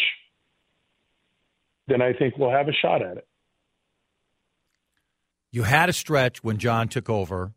then 1.88 2.02
I 2.02 2.14
think 2.14 2.38
we'll 2.38 2.52
have 2.52 2.68
a 2.68 2.74
shot 2.74 3.02
at 3.02 3.18
it. 3.18 3.28
You 5.52 5.64
had 5.64 5.90
a 5.90 5.94
stretch 5.94 6.44
when 6.44 6.58
John 6.58 6.88
took 6.88 7.10
over 7.10 7.54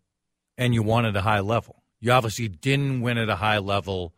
and 0.56 0.74
you 0.74 0.82
won 0.82 1.04
at 1.04 1.14
a 1.14 1.20
high 1.20 1.40
level. 1.40 1.82
You 2.00 2.12
obviously 2.12 2.48
didn't 2.48 3.02
win 3.02 3.18
at 3.18 3.28
a 3.28 3.36
high 3.36 3.58
level, 3.58 4.14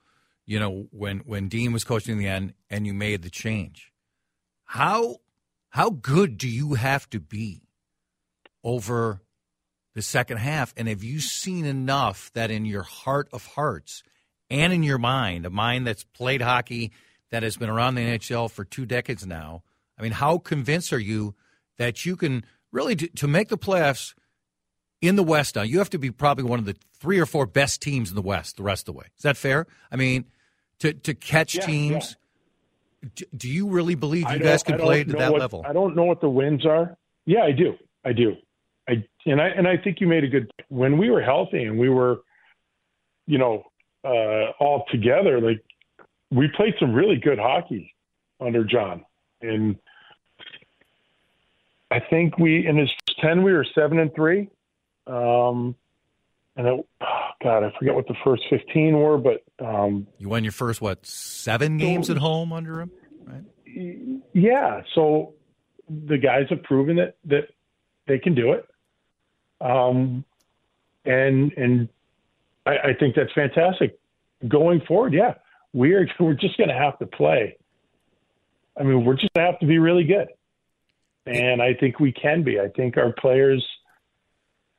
you 0.47 0.59
know, 0.59 0.87
when 0.91 1.21
when 1.21 1.49
Dean 1.49 1.73
was 1.73 1.85
coaching 1.85 2.19
the 2.19 2.29
end 2.29 2.55
and 2.71 2.87
you 2.87 2.95
made 2.95 3.23
the 3.23 3.31
change. 3.31 3.93
How 4.65 5.19
how 5.71 5.91
good 5.91 6.39
do 6.39 6.49
you 6.49 6.75
have 6.75 7.09
to 7.11 7.21
be 7.21 7.63
over 8.63 9.23
the 9.95 10.03
second 10.03 10.39
half? 10.39 10.75
And 10.77 10.89
have 10.89 11.03
you 11.03 11.21
seen 11.21 11.65
enough 11.65 12.31
that 12.35 12.51
in 12.51 12.65
your 12.65 12.83
heart 12.83 13.29
of 13.33 13.47
hearts 13.47 14.03
and 14.51 14.73
in 14.73 14.83
your 14.83 14.99
mind, 14.99 15.47
a 15.47 15.51
mind 15.51 15.87
that's 15.87 16.05
played 16.05 16.43
hockey, 16.43 16.93
that 17.31 17.43
has 17.43 17.57
been 17.57 17.71
around 17.71 17.97
the 17.97 18.03
NHL 18.03 18.51
for 18.51 18.65
two 18.65 18.87
decades 18.87 19.27
now, 19.27 19.63
I 19.99 20.03
mean, 20.03 20.13
how 20.13 20.39
convinced 20.39 20.93
are 20.93 20.99
you 20.99 21.35
that 21.79 22.05
you 22.05 22.17
can 22.17 22.45
really 22.71 22.95
to 22.97 23.27
make 23.27 23.49
the 23.49 23.59
playoffs 23.59 24.15
in 25.01 25.17
the 25.17 25.25
West 25.25 25.57
now? 25.57 25.63
You 25.63 25.79
have 25.79 25.91
to 25.91 25.99
be 25.99 26.11
probably 26.11 26.45
one 26.45 26.59
of 26.59 26.65
the 26.65 26.77
three 26.99 27.19
or 27.19 27.27
four 27.27 27.47
best 27.47 27.83
teams 27.83 28.11
in 28.11 28.15
the 28.15 28.23
West 28.23 28.57
the 28.57 28.63
rest 28.63 28.83
of 28.83 28.95
the 28.95 28.99
way. 28.99 29.07
Is 29.17 29.23
that 29.23 29.37
fair? 29.37 29.67
I 29.91 29.97
mean, 29.97 30.27
to 30.81 30.93
to 30.93 31.15
catch 31.15 31.55
yeah, 31.55 31.67
teams. 31.67 32.17
Yeah. 33.03 33.25
Do 33.37 33.51
you 33.51 33.69
really 33.69 33.95
believe 33.95 34.31
you 34.31 34.39
guys 34.39 34.63
can 34.63 34.79
play 34.79 35.05
to 35.05 35.13
that 35.13 35.33
what, 35.33 35.41
level? 35.41 35.65
I 35.69 35.75
don't 35.75 35.95
know 35.95 36.05
what 36.05 36.23
the 36.23 36.29
wins 36.29 36.65
are. 36.65 36.97
Yeah, 37.27 37.43
I 37.43 37.53
do. 37.53 37.75
I 38.05 38.13
do. 38.13 38.37
I 38.89 39.05
and 39.27 39.41
I 39.41 39.49
and 39.49 39.67
I 39.67 39.77
think 39.77 40.01
you 40.01 40.07
made 40.07 40.25
a 40.25 40.29
good 40.29 40.51
when 40.69 40.99
we 40.99 41.11
were 41.11 41.23
healthy 41.23 41.65
and 41.65 41.79
we 41.79 41.89
were, 41.89 42.21
you 43.27 43.39
know, 43.39 43.65
uh, 44.05 44.53
all 44.59 44.85
together. 44.91 45.41
Like 45.41 45.63
we 46.31 46.49
played 46.49 46.75
some 46.79 46.93
really 46.93 47.17
good 47.17 47.39
hockey 47.39 47.95
under 48.41 48.65
John, 48.65 49.05
and 49.41 49.77
I 51.91 52.01
think 52.01 52.39
we 52.39 52.67
in 52.67 52.77
his 52.77 52.91
ten 53.21 53.43
we 53.43 53.53
were 53.53 53.67
seven 53.75 53.99
and 53.99 54.15
three, 54.15 54.51
um, 55.07 55.75
and 56.57 56.67
it, 56.67 56.87
God, 57.45 57.63
I 57.63 57.71
forget 57.79 57.95
what 57.95 58.09
the 58.09 58.17
first 58.25 58.43
fifteen 58.49 58.99
were, 58.99 59.19
but 59.19 59.45
um, 59.63 60.07
you 60.19 60.31
won 60.31 60.45
your 60.45 60.53
first 60.53 60.81
what 60.81 61.05
seven 61.05 61.77
games 61.77 62.09
at 62.09 62.17
home 62.17 62.55
under 62.55 62.81
him, 62.81 62.91
right? 63.27 63.43
Yeah, 64.33 64.81
so 64.95 65.35
the 65.89 66.17
guys 66.17 66.47
have 66.49 66.63
proven 66.63 66.97
that 66.97 67.17
that 67.27 67.49
they 68.09 68.19
can 68.19 68.35
do 68.35 68.53
it. 68.53 68.67
Um, 69.61 70.25
and 71.05 71.53
and 71.53 71.89
I, 72.65 72.71
I 72.71 72.95
think 72.99 73.15
that's 73.15 73.33
fantastic. 73.35 73.99
Going 74.49 74.81
forward, 74.89 75.13
yeah, 75.13 75.35
we're 75.75 76.09
we're 76.21 76.33
just 76.33 76.57
going 76.57 76.71
to 76.71 76.75
have 76.75 76.99
to 76.99 77.07
play. 77.07 77.59
I 78.79 78.85
mean, 78.85 79.05
we're 79.05 79.15
just 79.15 79.33
going 79.35 79.47
to 79.47 79.53
have 79.53 79.61
to 79.61 79.67
be 79.67 79.79
really 79.79 80.05
good, 80.05 80.29
and 81.27 81.61
I 81.61 81.75
think 81.75 82.01
we 82.01 82.11
can 82.11 82.43
be. 82.43 82.59
I 82.59 82.69
think 82.69 82.97
our 82.97 83.13
players, 83.13 83.65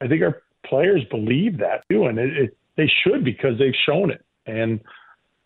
I 0.02 0.08
think 0.08 0.24
our 0.24 0.42
players 0.66 1.04
believe 1.10 1.60
that 1.60 1.84
too, 1.89 2.06
and 2.06 2.20
it, 2.20 2.38
it, 2.38 2.58
they 2.78 2.92
should 3.04 3.24
because 3.24 3.58
they've 3.58 3.74
shown 3.86 4.12
it, 4.12 4.26
and 4.46 4.82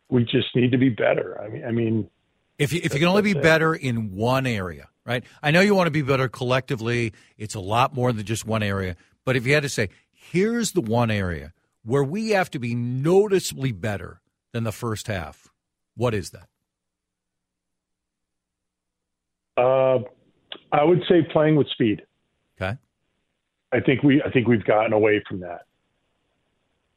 we 0.10 0.24
just 0.24 0.56
need 0.56 0.72
to 0.72 0.78
be 0.78 0.90
better. 0.90 1.40
I 1.42 1.50
mean, 1.50 1.66
I 1.66 1.72
mean, 1.72 2.10
if 2.58 2.74
you, 2.74 2.82
if 2.84 2.94
you 2.94 3.00
can 3.00 3.08
only 3.08 3.22
be 3.22 3.34
better 3.34 3.74
in 3.74 4.16
one 4.16 4.46
area, 4.46 4.90
right? 5.06 5.24
I 5.42 5.52
know 5.52 5.62
you 5.62 5.76
want 5.76 5.88
to 5.88 5.92
be 5.92 6.02
better 6.02 6.28
collectively. 6.28 7.14
It's 7.38 7.56
a 7.56 7.60
lot 7.60 7.96
more 7.96 8.12
than 8.12 8.26
just 8.26 8.46
one 8.46 8.64
area. 8.64 8.96
But 9.26 9.36
if 9.36 9.46
you 9.46 9.54
had 9.54 9.64
to 9.64 9.70
say, 9.70 9.90
here's 10.12 10.74
the 10.74 10.82
one 10.82 11.12
area 11.12 11.54
where 11.84 12.04
we 12.04 12.32
have 12.32 12.52
to 12.52 12.60
be 12.60 12.76
noticeably 12.76 13.72
better 13.72 14.22
than 14.52 14.64
the 14.64 14.72
first 14.72 15.08
half, 15.08 15.48
what 15.96 16.14
is 16.14 16.32
that? 16.32 16.48
Uh, 19.56 20.00
I 20.72 20.84
would 20.84 21.04
say 21.08 21.22
playing 21.32 21.56
with 21.56 21.68
speed. 21.70 22.02
Okay. 22.60 22.78
I 23.72 23.80
think 23.80 24.04
we 24.04 24.22
I 24.22 24.32
think 24.32 24.48
we've 24.48 24.64
gotten 24.64 24.94
away 24.94 25.24
from 25.28 25.42
that. 25.42 25.62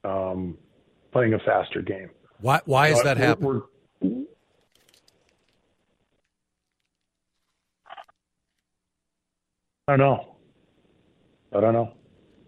Um, 0.05 0.59
playing 1.13 1.35
a 1.35 1.39
faster 1.41 1.83
game. 1.83 2.11
Why 2.41 2.61
why 2.65 2.89
is 2.89 3.03
that 3.03 3.17
happening? 3.17 3.63
I 9.89 9.97
don't 9.97 9.99
know. 9.99 10.37
I 11.55 11.61
don't 11.61 11.73
know. 11.73 11.93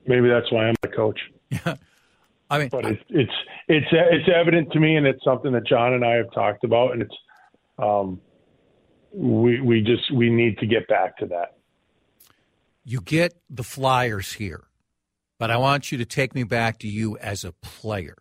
Maybe 0.07 0.29
that's 0.29 0.51
why 0.51 0.69
I'm 0.69 0.75
the 0.83 0.89
coach. 0.89 1.21
Yeah. 1.51 1.77
I 2.51 2.59
mean, 2.59 2.69
but 2.69 2.85
it's 2.85 3.03
it's 3.09 3.33
it's 3.69 3.87
it's 3.91 4.29
evident 4.33 4.71
to 4.73 4.81
me, 4.81 4.97
and 4.97 5.07
it's 5.07 5.25
something 5.25 5.53
that 5.53 5.67
John 5.67 5.95
and 5.95 6.05
I 6.05 6.17
have 6.17 6.33
talked 6.33 6.63
about, 6.63 6.93
and 6.93 7.03
it's 7.03 7.15
um, 7.79 8.21
we 9.13 9.61
we 9.61 9.81
just 9.81 10.13
we 10.15 10.29
need 10.31 10.59
to 10.59 10.67
get 10.67 10.87
back 10.87 11.17
to 11.19 11.27
that. 11.27 11.57
You 12.85 13.01
get 13.01 13.35
the 13.49 13.63
Flyers 13.63 14.35
here, 14.35 14.65
but 15.39 15.51
I 15.51 15.57
want 15.57 15.93
you 15.93 15.99
to 15.99 16.05
take 16.05 16.35
me 16.35 16.45
back 16.45 16.79
to 16.81 16.89
you 16.89 17.17
as 17.19 17.45
a 17.45 17.53
player 17.53 18.17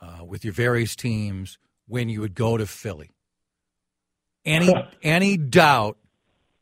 uh, 0.00 0.24
with 0.24 0.44
your 0.44 0.54
various 0.54 0.96
teams 0.96 1.58
when 1.86 2.08
you 2.08 2.20
would 2.20 2.34
go 2.34 2.56
to 2.56 2.66
Philly. 2.66 3.10
Any 4.44 4.72
any 5.02 5.36
doubt 5.36 5.98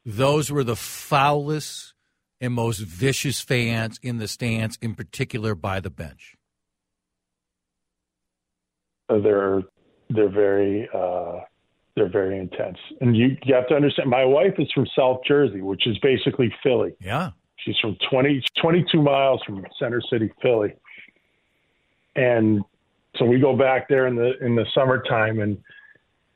those 0.05 0.51
were 0.51 0.64
the 0.64 0.77
foulest 0.77 1.94
and 2.40 2.55
most 2.55 2.79
vicious 2.79 3.40
fans 3.40 3.98
in 4.03 4.18
the 4.18 4.29
stands, 4.29 4.79
in 4.81 4.94
particular 4.94 5.55
by 5.55 5.81
the 5.81 5.90
bench? 5.90 6.37
Uh, 9.09 9.18
they're 9.18 9.62
they're 10.11 10.29
very 10.29 10.88
uh, 10.94 11.40
they're 11.96 12.11
very 12.11 12.38
intense, 12.38 12.79
and 13.01 13.16
you 13.16 13.37
you 13.44 13.55
have 13.55 13.68
to 13.68 13.74
understand. 13.74 14.11
My 14.11 14.24
wife 14.24 14.55
is 14.59 14.70
from 14.74 14.87
South 14.96 15.20
Jersey, 15.27 15.62
which 15.62 15.87
is 15.87 15.98
basically 15.98 16.53
Philly. 16.62 16.94
Yeah, 17.01 17.31
she's 17.64 17.79
from 17.81 17.97
20, 18.11 18.42
22 18.61 19.03
miles 19.03 19.42
from 19.44 19.64
Center 19.79 20.01
City, 20.11 20.31
Philly, 20.42 20.75
and 22.16 22.64
so 23.16 23.25
we 23.25 23.38
go 23.38 23.57
back 23.57 23.88
there 23.88 24.07
in 24.07 24.16
the 24.16 24.38
in 24.44 24.55
the 24.55 24.66
summertime, 24.75 25.40
and 25.40 25.59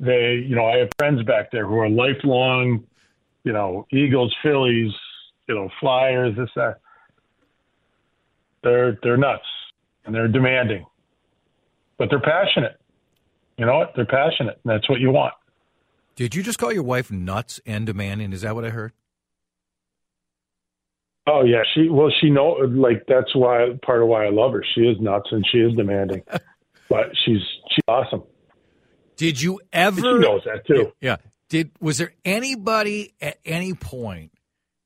they, 0.00 0.44
you 0.46 0.56
know, 0.56 0.66
I 0.66 0.78
have 0.78 0.88
friends 0.98 1.22
back 1.22 1.50
there 1.52 1.66
who 1.66 1.78
are 1.78 1.88
lifelong, 1.88 2.84
you 3.44 3.52
know, 3.52 3.86
Eagles, 3.92 4.34
Phillies, 4.42 4.92
you 5.48 5.54
know, 5.54 5.68
flyers, 5.80 6.36
this, 6.36 6.50
that. 6.56 6.78
They're 8.62 8.98
they're 9.02 9.16
nuts 9.16 9.44
and 10.04 10.14
they're 10.14 10.28
demanding, 10.28 10.86
but 11.98 12.10
they're 12.10 12.20
passionate. 12.20 12.80
You 13.58 13.66
know 13.66 13.78
what? 13.78 13.92
They're 13.94 14.06
passionate, 14.06 14.58
and 14.64 14.72
that's 14.72 14.88
what 14.88 15.00
you 15.00 15.10
want. 15.10 15.34
Did 16.16 16.34
you 16.34 16.42
just 16.42 16.58
call 16.58 16.72
your 16.72 16.82
wife 16.82 17.10
nuts 17.10 17.60
and 17.66 17.86
demanding? 17.86 18.32
Is 18.32 18.42
that 18.42 18.54
what 18.54 18.64
I 18.64 18.70
heard? 18.70 18.92
Oh 21.26 21.44
yeah, 21.44 21.62
she 21.74 21.88
well 21.88 22.10
she 22.20 22.30
know 22.30 22.56
like 22.70 23.04
that's 23.06 23.34
why 23.34 23.68
part 23.84 24.02
of 24.02 24.08
why 24.08 24.26
I 24.26 24.30
love 24.30 24.52
her. 24.52 24.64
She 24.74 24.82
is 24.82 25.00
nuts 25.00 25.28
and 25.30 25.44
she 25.50 25.58
is 25.58 25.74
demanding, 25.74 26.22
but 26.88 27.10
she's 27.24 27.42
she's 27.70 27.84
awesome. 27.86 28.24
Did 29.16 29.40
you 29.40 29.60
ever? 29.72 30.00
She 30.00 30.18
knows 30.18 30.42
that 30.46 30.66
too. 30.66 30.92
Yeah. 31.00 31.16
Did 31.48 31.70
was 31.80 31.98
there 31.98 32.12
anybody 32.24 33.14
at 33.20 33.38
any 33.44 33.74
point 33.74 34.32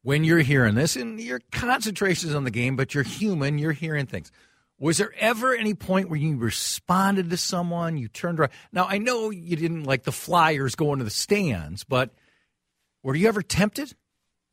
when 0.02 0.24
you're 0.24 0.40
hearing 0.40 0.74
this, 0.74 0.94
and 0.94 1.18
your 1.18 1.40
concentration 1.52 2.28
is 2.28 2.34
on 2.34 2.44
the 2.44 2.50
game, 2.50 2.76
but 2.76 2.94
you're 2.94 3.02
human, 3.02 3.58
you're 3.58 3.72
hearing 3.72 4.06
things. 4.06 4.30
Was 4.78 4.98
there 4.98 5.12
ever 5.18 5.54
any 5.54 5.74
point 5.74 6.10
where 6.10 6.18
you 6.18 6.36
responded 6.36 7.30
to 7.30 7.36
someone, 7.36 7.96
you 7.96 8.08
turned 8.08 8.38
around? 8.38 8.52
Now, 8.72 8.86
I 8.88 8.98
know 8.98 9.30
you 9.30 9.56
didn't 9.56 9.84
like 9.84 10.04
the 10.04 10.12
Flyers 10.12 10.74
going 10.74 10.98
to 10.98 11.04
the 11.04 11.10
stands, 11.10 11.82
but 11.82 12.10
were 13.02 13.14
you 13.14 13.26
ever 13.26 13.40
tempted? 13.42 13.94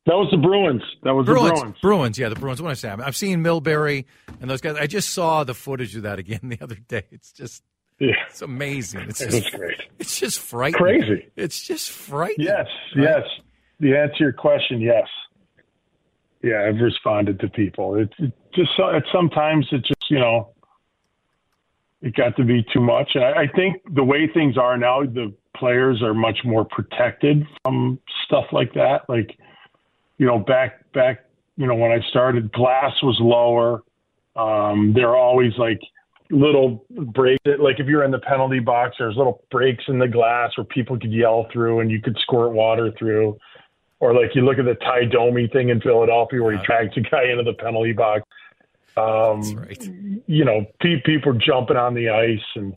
That 0.06 0.16
was 0.16 0.28
the 0.30 0.36
Bruins. 0.36 0.82
That 1.02 1.14
was 1.14 1.24
Bruins, 1.26 1.48
the 1.48 1.60
Bruins. 1.60 1.76
Bruins, 1.80 2.18
yeah, 2.18 2.28
the 2.28 2.34
Bruins. 2.36 2.60
What 2.60 2.70
I 2.70 2.74
say, 2.74 2.90
I've 2.90 3.16
seen 3.16 3.42
Milbury 3.42 4.04
and 4.40 4.50
those 4.50 4.60
guys. 4.60 4.76
I 4.76 4.86
just 4.86 5.10
saw 5.14 5.44
the 5.44 5.54
footage 5.54 5.96
of 5.96 6.02
that 6.02 6.18
again 6.18 6.40
the 6.44 6.58
other 6.60 6.74
day. 6.74 7.04
It's 7.10 7.32
just, 7.32 7.62
Yeah, 7.98 8.12
it's 8.28 8.42
amazing. 8.42 9.00
It's 9.08 9.20
it 9.22 9.30
just, 9.30 9.52
great. 9.54 9.80
it's 9.98 10.18
just 10.20 10.40
frightening. 10.40 11.00
Crazy. 11.00 11.30
It's 11.36 11.62
just 11.66 11.90
frightening. 11.90 12.46
Yes, 12.46 12.66
yes. 12.94 13.22
The 13.80 13.96
answer 13.96 14.14
to 14.18 14.24
your 14.24 14.32
question, 14.34 14.80
yes. 14.82 15.06
Yeah, 16.42 16.66
I've 16.68 16.80
responded 16.80 17.40
to 17.40 17.48
people. 17.48 17.94
It's 17.96 18.12
it 18.18 18.32
just 18.54 18.70
so- 18.76 18.90
it, 18.90 19.04
sometimes 19.10 19.66
it 19.72 19.78
just 19.86 20.10
you 20.10 20.18
know 20.18 20.50
it 22.02 22.14
got 22.14 22.36
to 22.36 22.44
be 22.44 22.62
too 22.72 22.80
much. 22.80 23.12
And 23.14 23.24
I, 23.24 23.44
I 23.44 23.46
think 23.48 23.80
the 23.94 24.04
way 24.04 24.28
things 24.32 24.58
are 24.58 24.76
now, 24.76 25.02
the 25.04 25.32
players 25.56 26.02
are 26.02 26.12
much 26.12 26.40
more 26.44 26.66
protected 26.66 27.46
from 27.64 27.98
stuff 28.26 28.44
like 28.52 28.74
that. 28.74 29.08
Like 29.08 29.38
you 30.18 30.26
know, 30.26 30.38
back 30.38 30.90
back 30.92 31.24
you 31.56 31.66
know 31.66 31.74
when 31.74 31.92
I 31.92 31.98
started, 32.10 32.52
glass 32.52 32.92
was 33.02 33.18
lower. 33.20 33.82
Um, 34.36 34.92
there 34.94 35.08
are 35.10 35.16
always 35.16 35.52
like 35.58 35.80
little 36.30 36.84
breaks. 36.90 37.42
Like 37.44 37.78
if 37.78 37.86
you're 37.86 38.04
in 38.04 38.10
the 38.10 38.18
penalty 38.18 38.60
box, 38.60 38.96
there's 38.98 39.16
little 39.16 39.44
breaks 39.50 39.84
in 39.88 39.98
the 39.98 40.08
glass 40.08 40.50
where 40.56 40.64
people 40.64 40.98
could 40.98 41.12
yell 41.12 41.46
through 41.52 41.80
and 41.80 41.90
you 41.90 42.00
could 42.00 42.16
squirt 42.20 42.52
water 42.52 42.92
through. 42.98 43.38
Or 44.00 44.12
like 44.12 44.34
you 44.34 44.42
look 44.42 44.58
at 44.58 44.64
the 44.64 44.74
Tie 44.74 45.06
Domi 45.06 45.48
thing 45.52 45.68
in 45.68 45.80
Philadelphia 45.80 46.42
where 46.42 46.56
he 46.56 46.64
drags 46.66 46.96
a 46.96 47.00
guy 47.00 47.30
into 47.30 47.44
the 47.44 47.54
penalty 47.54 47.92
box. 47.92 48.24
Um, 48.96 49.56
right. 49.56 49.90
you 50.26 50.44
know, 50.44 50.66
pe- 50.80 51.00
people 51.04 51.32
jumping 51.32 51.76
on 51.76 51.94
the 51.94 52.10
ice 52.10 52.44
and 52.54 52.76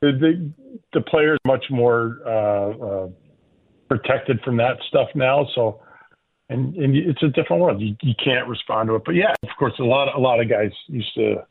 the 0.00 0.12
the, 0.12 0.52
the 0.94 1.00
players 1.02 1.38
much 1.46 1.64
more 1.70 2.18
uh, 2.26 2.70
uh, 2.70 3.08
protected 3.88 4.40
from 4.42 4.56
that 4.56 4.78
stuff 4.88 5.08
now. 5.14 5.46
So, 5.54 5.82
and 6.50 6.74
and 6.76 6.94
it's 6.96 7.22
a 7.22 7.28
different 7.28 7.62
world. 7.62 7.80
You, 7.80 7.96
you 8.02 8.14
can't 8.22 8.46
respond 8.48 8.88
to 8.88 8.96
it. 8.96 9.02
But 9.06 9.14
yeah, 9.14 9.34
of 9.42 9.48
course, 9.58 9.72
a 9.78 9.84
lot 9.84 10.08
of, 10.08 10.16
a 10.16 10.20
lot 10.20 10.40
of 10.40 10.48
guys 10.48 10.72
used 10.88 11.14
to. 11.14 11.46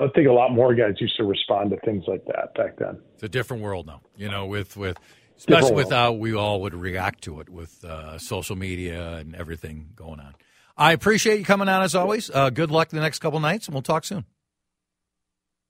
I 0.00 0.08
think 0.14 0.26
a 0.28 0.32
lot 0.32 0.52
more 0.52 0.74
guys 0.74 0.94
used 1.00 1.16
to 1.16 1.24
respond 1.24 1.70
to 1.70 1.76
things 1.84 2.04
like 2.08 2.24
that 2.26 2.54
back 2.54 2.76
then. 2.76 2.98
It's 3.14 3.22
a 3.22 3.28
different 3.28 3.62
world 3.62 3.86
now. 3.86 4.00
You 4.16 4.28
know, 4.28 4.46
with 4.46 4.76
with 4.76 4.96
especially 5.36 5.60
Different 5.70 5.76
with 5.76 5.86
world. 5.86 5.94
how 5.94 6.12
we 6.12 6.34
all 6.34 6.60
would 6.62 6.74
react 6.74 7.24
to 7.24 7.40
it 7.40 7.48
with 7.48 7.84
uh, 7.84 8.18
social 8.18 8.54
media 8.56 9.14
and 9.16 9.34
everything 9.34 9.90
going 9.96 10.20
on. 10.20 10.34
I 10.76 10.92
appreciate 10.92 11.38
you 11.38 11.44
coming 11.44 11.68
on 11.68 11.82
as 11.82 11.94
always. 11.94 12.30
Uh, 12.30 12.50
good 12.50 12.70
luck 12.70 12.88
the 12.88 13.00
next 13.00 13.18
couple 13.18 13.40
nights, 13.40 13.66
and 13.66 13.74
we'll 13.74 13.82
talk 13.82 14.04
soon. 14.04 14.24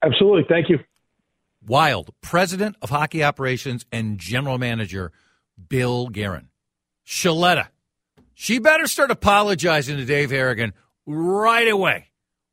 Absolutely. 0.03 0.45
Thank 0.49 0.69
you. 0.69 0.79
Wild, 1.67 2.11
president 2.21 2.77
of 2.83 2.91
hockey 2.91 3.23
operations 3.23 3.87
and 3.93 4.19
general 4.19 4.59
manager 4.59 5.13
Bill 5.69 6.09
Guerin. 6.09 6.49
Sheletta, 7.07 7.69
she 8.43 8.59
better 8.59 8.89
start 8.89 9.13
apologizing 9.13 9.99
to 9.99 10.05
Dave 10.05 10.33
Harrigan 10.33 10.73
right 11.07 11.69
away, 11.69 12.09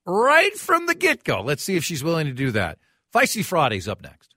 right 0.05 0.53
from 0.53 0.85
the 0.85 0.93
get 0.93 1.23
go. 1.23 1.41
Let's 1.41 1.63
see 1.63 1.77
if 1.77 1.83
she's 1.83 2.03
willing 2.03 2.27
to 2.27 2.31
do 2.31 2.51
that. 2.51 2.77
Feisty 3.11 3.43
Friday's 3.43 3.87
up 3.87 4.03
next. 4.03 4.35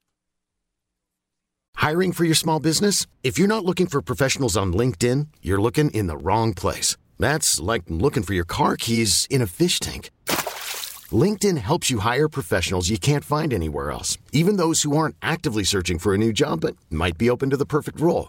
Hiring 1.75 2.13
for 2.13 2.25
your 2.25 2.35
small 2.35 2.59
business? 2.59 3.07
If 3.23 3.39
you're 3.39 3.49
not 3.55 3.67
looking 3.67 3.87
for 3.87 4.01
professionals 4.01 4.57
on 4.57 4.73
LinkedIn, 4.73 5.27
you're 5.43 5.61
looking 5.61 5.91
in 5.91 6.07
the 6.07 6.17
wrong 6.17 6.55
place. 6.55 6.97
That's 7.19 7.61
like 7.61 7.83
looking 7.89 8.23
for 8.23 8.33
your 8.33 8.47
car 8.47 8.79
keys 8.79 9.27
in 9.29 9.43
a 9.43 9.47
fish 9.47 9.79
tank. 9.79 10.11
LinkedIn 11.11 11.59
helps 11.59 11.91
you 11.91 11.99
hire 11.99 12.31
professionals 12.31 12.89
you 12.89 12.97
can't 12.97 13.25
find 13.25 13.53
anywhere 13.53 13.91
else, 13.91 14.17
even 14.33 14.57
those 14.57 14.85
who 14.85 14.97
aren't 14.97 15.17
actively 15.21 15.65
searching 15.65 15.99
for 15.99 16.15
a 16.15 16.19
new 16.19 16.33
job 16.33 16.63
but 16.63 16.79
might 16.89 17.19
be 17.19 17.29
open 17.29 17.51
to 17.51 17.59
the 17.59 17.67
perfect 17.67 18.01
role. 18.01 18.29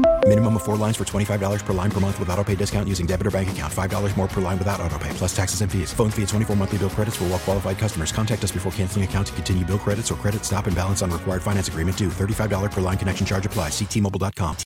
Minimum 0.27 0.55
of 0.55 0.63
four 0.63 0.77
lines 0.77 0.95
for 0.95 1.03
$25 1.03 1.65
per 1.65 1.73
line 1.73 1.91
per 1.91 1.99
month 1.99 2.17
with 2.17 2.29
auto 2.29 2.43
pay 2.43 2.55
discount 2.55 2.87
using 2.87 3.05
debit 3.05 3.27
or 3.27 3.31
bank 3.31 3.51
account. 3.51 3.73
$5 3.73 4.15
more 4.15 4.29
per 4.29 4.39
line 4.39 4.57
without 4.57 4.79
auto 4.79 4.97
pay, 4.97 5.09
plus 5.09 5.35
taxes 5.35 5.59
and 5.59 5.69
fees. 5.69 5.91
Phone 5.91 6.09
fee 6.09 6.21
at 6.21 6.29
24 6.29 6.55
monthly 6.55 6.77
bill 6.77 6.89
credits 6.89 7.17
for 7.17 7.25
all 7.25 7.31
well 7.31 7.39
qualified 7.39 7.77
customers. 7.77 8.13
Contact 8.13 8.41
us 8.43 8.51
before 8.51 8.71
canceling 8.71 9.03
account 9.03 9.27
to 9.27 9.33
continue 9.33 9.65
bill 9.65 9.79
credits 9.79 10.09
or 10.09 10.15
credit 10.15 10.45
stop 10.45 10.67
and 10.67 10.75
balance 10.75 11.01
on 11.01 11.11
required 11.11 11.41
finance 11.41 11.67
agreement 11.67 11.97
due. 11.97 12.07
$35 12.07 12.71
per 12.71 12.79
line 12.79 12.97
connection 12.97 13.25
charge 13.25 13.45
apply. 13.45 13.69
Ctmobile.com. 13.69 14.57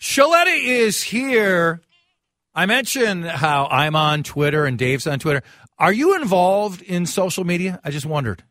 Sheletta 0.00 0.64
is 0.64 1.02
here. 1.02 1.80
I 2.54 2.66
mentioned 2.66 3.24
how 3.24 3.66
I'm 3.66 3.96
on 3.96 4.22
Twitter 4.22 4.64
and 4.64 4.78
Dave's 4.78 5.06
on 5.06 5.18
Twitter. 5.18 5.42
Are 5.78 5.92
you 5.92 6.14
involved 6.16 6.82
in 6.82 7.06
social 7.06 7.44
media? 7.44 7.80
I 7.82 7.90
just 7.90 8.06
wondered. 8.06 8.44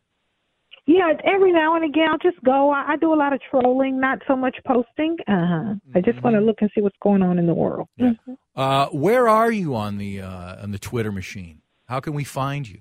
Yeah, 0.90 1.12
every 1.24 1.52
now 1.52 1.76
and 1.76 1.84
again 1.84 2.08
I'll 2.10 2.18
just 2.18 2.42
go. 2.42 2.70
I, 2.70 2.92
I 2.92 2.96
do 2.96 3.14
a 3.14 3.14
lot 3.14 3.32
of 3.32 3.40
trolling, 3.48 4.00
not 4.00 4.18
so 4.26 4.34
much 4.34 4.56
posting. 4.66 5.16
Uh 5.28 5.46
huh. 5.46 5.74
I 5.94 6.00
just 6.00 6.20
want 6.20 6.34
to 6.34 6.40
look 6.40 6.56
and 6.62 6.70
see 6.74 6.80
what's 6.80 6.96
going 7.00 7.22
on 7.22 7.38
in 7.38 7.46
the 7.46 7.54
world. 7.54 7.86
Yeah. 7.96 8.14
Uh, 8.56 8.86
where 8.86 9.28
are 9.28 9.52
you 9.52 9.76
on 9.76 9.98
the 9.98 10.20
uh, 10.20 10.60
on 10.60 10.72
the 10.72 10.80
Twitter 10.80 11.12
machine? 11.12 11.62
How 11.86 12.00
can 12.00 12.12
we 12.12 12.24
find 12.24 12.68
you? 12.68 12.80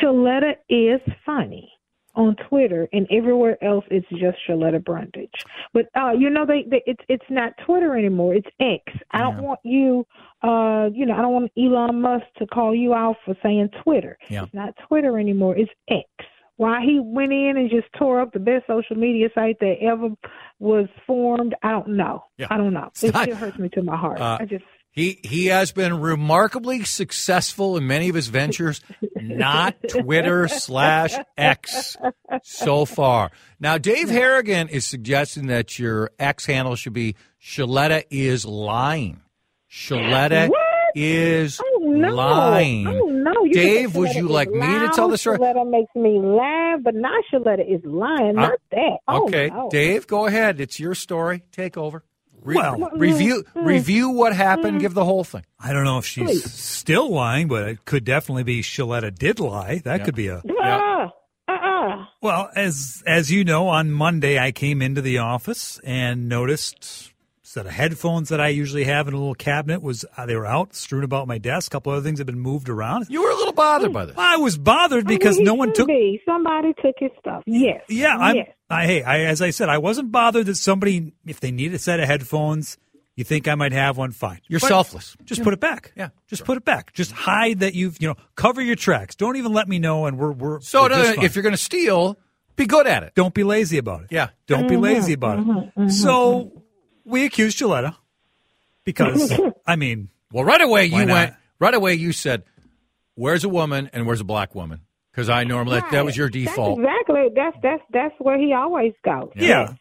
Sheletta 0.00 0.52
is 0.68 1.00
funny 1.26 1.72
on 2.14 2.36
Twitter, 2.48 2.88
and 2.92 3.08
everywhere 3.10 3.62
else 3.64 3.84
it's 3.90 4.08
just 4.10 4.38
Sheletta 4.48 4.78
Brundidge. 4.78 5.42
But 5.72 5.86
uh, 5.96 6.12
you 6.12 6.30
know, 6.30 6.46
they, 6.46 6.62
they 6.70 6.84
it's 6.86 7.02
it's 7.08 7.24
not 7.28 7.54
Twitter 7.66 7.96
anymore. 7.96 8.36
It's 8.36 8.48
X. 8.60 8.84
I 9.10 9.22
don't 9.22 9.42
want 9.42 9.58
you, 9.64 10.06
uh, 10.44 10.88
you 10.94 11.04
know, 11.04 11.14
I 11.14 11.22
don't 11.22 11.32
want 11.32 11.50
Elon 11.58 12.00
Musk 12.00 12.26
to 12.38 12.46
call 12.46 12.76
you 12.76 12.94
out 12.94 13.16
for 13.24 13.34
saying 13.42 13.70
Twitter. 13.82 14.16
Yeah. 14.28 14.44
It's 14.44 14.54
not 14.54 14.74
Twitter 14.86 15.18
anymore. 15.18 15.56
It's 15.56 15.72
X. 15.88 16.06
Why 16.56 16.80
he 16.84 17.00
went 17.02 17.32
in 17.32 17.54
and 17.56 17.70
just 17.70 17.86
tore 17.98 18.20
up 18.20 18.32
the 18.32 18.38
best 18.38 18.66
social 18.66 18.96
media 18.96 19.28
site 19.34 19.58
that 19.60 19.76
ever 19.80 20.08
was 20.58 20.86
formed, 21.06 21.54
I 21.62 21.70
don't 21.70 21.96
know. 21.96 22.24
Yeah. 22.36 22.48
I 22.50 22.56
don't 22.56 22.72
know. 22.72 22.86
It's 22.88 23.02
it 23.04 23.14
not- 23.14 23.24
still 23.24 23.36
hurts 23.36 23.58
me 23.58 23.68
to 23.70 23.82
my 23.82 23.96
heart. 23.96 24.20
Uh, 24.20 24.38
I 24.40 24.44
just 24.44 24.64
He 24.90 25.18
he 25.24 25.46
has 25.46 25.72
been 25.72 25.98
remarkably 26.00 26.84
successful 26.84 27.76
in 27.78 27.86
many 27.86 28.10
of 28.10 28.14
his 28.14 28.28
ventures, 28.28 28.80
not 29.16 29.74
Twitter 29.88 30.46
slash 30.48 31.14
X 31.38 31.96
so 32.42 32.84
far. 32.84 33.30
Now, 33.58 33.78
Dave 33.78 34.10
Harrigan 34.10 34.68
is 34.68 34.86
suggesting 34.86 35.46
that 35.46 35.78
your 35.78 36.10
X 36.18 36.44
handle 36.46 36.76
should 36.76 36.92
be 36.92 37.16
Sheletta 37.40 38.04
is 38.10 38.44
lying. 38.44 39.22
Sheletta? 39.70 40.50
Is 40.94 41.60
Oh 41.62 41.78
no! 41.84 42.14
lying. 42.14 42.86
Oh 42.86 43.06
no! 43.06 43.32
You 43.44 43.52
Dave, 43.54 43.92
think 43.92 43.94
would 43.96 44.14
you 44.14 44.26
is 44.26 44.30
like 44.30 44.50
me 44.50 44.60
to 44.60 44.90
tell 44.94 45.08
the 45.08 45.18
story? 45.18 45.38
Sheletta 45.38 45.68
makes 45.70 45.94
me 45.94 46.18
laugh, 46.20 46.80
but 46.82 46.94
not 46.94 47.22
Sheletta 47.32 47.60
is 47.68 47.80
lying. 47.84 48.36
Uh, 48.38 48.48
Not 48.48 48.58
that. 48.70 48.98
Oh, 49.08 49.24
okay, 49.26 49.48
no. 49.48 49.68
Dave, 49.70 50.06
go 50.06 50.26
ahead. 50.26 50.60
It's 50.60 50.78
your 50.80 50.94
story. 50.94 51.42
Take 51.52 51.76
over. 51.76 52.02
Re- 52.42 52.56
Well- 52.56 52.90
review 52.96 53.44
review 53.54 54.10
what 54.10 54.34
happened. 54.34 54.80
Give 54.80 54.94
the 54.94 55.04
whole 55.04 55.22
thing. 55.24 55.44
I 55.60 55.72
don't 55.72 55.84
know 55.84 55.98
if 55.98 56.04
she's 56.06 56.24
Please. 56.26 56.52
still 56.52 57.08
lying, 57.10 57.46
but 57.48 57.68
it 57.68 57.84
could 57.84 58.04
definitely 58.04 58.42
be 58.42 58.62
Sheletta 58.62 59.14
did 59.16 59.38
lie. 59.38 59.78
That 59.84 60.00
Yeah. 60.00 60.04
could 60.04 60.16
be 60.16 60.26
a 60.26 60.42
Ah, 60.60 61.12
uh-uh. 61.48 62.06
well. 62.20 62.50
As 62.56 63.02
as 63.06 63.30
you 63.30 63.44
know, 63.44 63.68
on 63.68 63.92
Monday 63.92 64.40
I 64.40 64.50
came 64.50 64.82
into 64.82 65.00
the 65.00 65.18
office 65.18 65.78
and 65.84 66.28
noticed 66.28 67.11
set 67.52 67.66
of 67.66 67.72
headphones 67.72 68.30
that 68.30 68.40
I 68.40 68.50
mm-hmm. 68.50 68.58
usually 68.58 68.84
have 68.84 69.08
in 69.08 69.14
a 69.14 69.18
little 69.18 69.34
cabinet 69.34 69.82
was 69.82 70.06
uh, 70.16 70.24
they 70.24 70.36
were 70.36 70.46
out 70.46 70.74
strewn 70.74 71.04
about 71.04 71.28
my 71.28 71.36
desk. 71.36 71.70
A 71.70 71.76
couple 71.76 71.92
other 71.92 72.00
things 72.00 72.18
had 72.18 72.26
been 72.26 72.38
moved 72.38 72.70
around. 72.70 73.06
You 73.10 73.22
were 73.22 73.30
a 73.30 73.34
little 73.34 73.52
bothered 73.52 73.90
mm, 73.90 73.94
by 73.94 74.06
this. 74.06 74.16
I 74.16 74.38
was 74.38 74.56
bothered 74.56 75.06
because 75.06 75.36
I 75.36 75.38
mean, 75.38 75.44
no 75.44 75.54
one 75.54 75.68
should 75.68 75.74
took. 75.74 75.88
Be. 75.88 76.22
Somebody 76.24 76.72
took 76.80 76.94
his 76.98 77.10
stuff. 77.20 77.42
Yes. 77.44 77.82
Yeah, 77.90 78.16
I'm. 78.16 78.36
Yes. 78.36 78.48
I, 78.70 78.86
hey, 78.86 79.02
I, 79.02 79.24
as 79.24 79.42
I 79.42 79.50
said, 79.50 79.68
I 79.68 79.76
wasn't 79.76 80.10
bothered 80.10 80.46
that 80.46 80.54
somebody, 80.54 81.12
if 81.26 81.40
they 81.40 81.50
need 81.50 81.74
a 81.74 81.78
set 81.78 82.00
of 82.00 82.06
headphones, 82.06 82.78
you 83.16 83.24
think 83.24 83.46
I 83.46 83.54
might 83.54 83.72
have 83.72 83.98
one, 83.98 84.12
fine. 84.12 84.40
You're 84.48 84.60
But 84.60 84.68
selfless. 84.68 85.14
Just 85.22 85.42
put 85.42 85.52
it 85.52 85.60
back. 85.60 85.92
Yeah, 85.94 86.08
just 86.28 86.46
put 86.46 86.56
it 86.56 86.64
back. 86.64 86.94
Just 86.94 87.12
hide 87.12 87.60
that 87.60 87.74
you've, 87.74 88.00
you 88.00 88.08
know, 88.08 88.14
cover 88.34 88.62
your 88.62 88.76
tracks. 88.76 89.14
Don't 89.14 89.36
even 89.36 89.52
let 89.52 89.68
me 89.68 89.78
know, 89.78 90.06
and 90.06 90.18
we're 90.18 90.32
we're. 90.32 90.60
So 90.62 90.84
we're 90.84 90.88
just 90.88 91.16
fine. 91.16 91.24
if 91.26 91.36
you're 91.36 91.42
going 91.42 91.52
to 91.52 91.58
steal, 91.58 92.16
be 92.56 92.64
good 92.64 92.86
at 92.86 93.02
it. 93.02 93.14
don't 93.14 93.34
be 93.34 93.44
lazy 93.44 93.76
about 93.76 94.04
it. 94.04 94.06
Yeah. 94.10 94.30
don't 94.46 94.68
be 94.68 94.74
mm-hmm. 94.74 94.84
lazy 94.84 95.12
about 95.12 95.40
it. 95.40 95.46
Mm-hmm. 95.46 95.88
So 95.88 96.61
we 97.04 97.24
accused 97.24 97.58
Gilletta 97.58 97.96
because 98.84 99.32
I 99.66 99.76
mean, 99.76 100.08
Well, 100.32 100.44
right 100.44 100.60
away 100.60 100.86
you 100.86 101.04
not? 101.04 101.08
went. 101.14 101.34
Right 101.58 101.74
away 101.74 101.94
you 101.94 102.12
said, 102.12 102.42
"Where's 103.14 103.44
a 103.44 103.48
woman 103.48 103.90
and 103.92 104.06
where's 104.06 104.20
a 104.20 104.24
black 104.24 104.54
woman?" 104.54 104.80
Because 105.12 105.28
I 105.28 105.44
normally 105.44 105.80
that 105.90 106.04
was 106.04 106.16
your 106.16 106.28
That's 106.30 106.46
default. 106.46 106.78
exactly. 106.80 107.28
That's 107.34 107.56
that's 107.62 107.82
that's 107.92 108.14
where 108.18 108.38
he 108.38 108.52
always 108.54 108.94
goes. 109.04 109.30
yeah. 109.36 109.46
Yeah, 109.46 109.74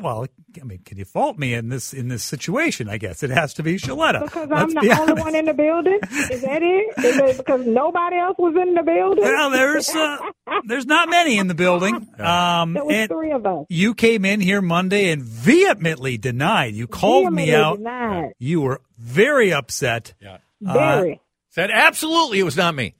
well, 0.00 0.26
I 0.60 0.64
mean, 0.64 0.80
can 0.84 0.98
you 0.98 1.04
fault 1.04 1.38
me 1.38 1.54
in 1.54 1.68
this 1.68 1.92
in 1.92 2.08
this 2.08 2.22
situation? 2.24 2.88
I 2.88 2.98
guess 2.98 3.22
it 3.22 3.30
has 3.30 3.54
to 3.54 3.62
be 3.62 3.76
Sheletta. 3.76 4.22
Because 4.24 4.48
Let's 4.48 4.74
I'm 4.74 4.80
be 4.82 4.88
the 4.88 5.00
only 5.00 5.20
one 5.20 5.34
in 5.34 5.44
the 5.46 5.54
building. 5.54 5.98
Is 6.30 6.42
that 6.42 6.62
it? 6.62 6.98
Is 7.04 7.16
it 7.16 7.36
because 7.38 7.66
nobody 7.66 8.16
else 8.16 8.36
was 8.38 8.54
in 8.60 8.74
the 8.74 8.82
building? 8.82 9.24
Well, 9.24 9.50
there's 9.50 9.88
uh, 9.90 10.18
there's 10.66 10.86
not 10.86 11.08
many 11.08 11.38
in 11.38 11.48
the 11.48 11.54
building. 11.54 11.94
Um, 12.18 12.74
there 12.74 12.84
was 12.84 13.08
three 13.08 13.32
of 13.32 13.44
us. 13.46 13.66
you 13.68 13.94
came 13.94 14.24
in 14.24 14.40
here 14.40 14.60
Monday 14.62 15.10
and 15.10 15.22
vehemently 15.22 16.18
denied. 16.18 16.74
You 16.74 16.86
called 16.86 17.32
me 17.32 17.54
out. 17.54 17.78
denied. 17.78 18.32
You 18.38 18.60
were 18.60 18.80
very 18.98 19.52
upset. 19.52 20.14
Yeah. 20.20 20.38
Very. 20.60 21.20
Said 21.50 21.70
absolutely 21.70 22.40
it 22.40 22.44
was 22.44 22.56
not 22.56 22.74
me. 22.74 22.94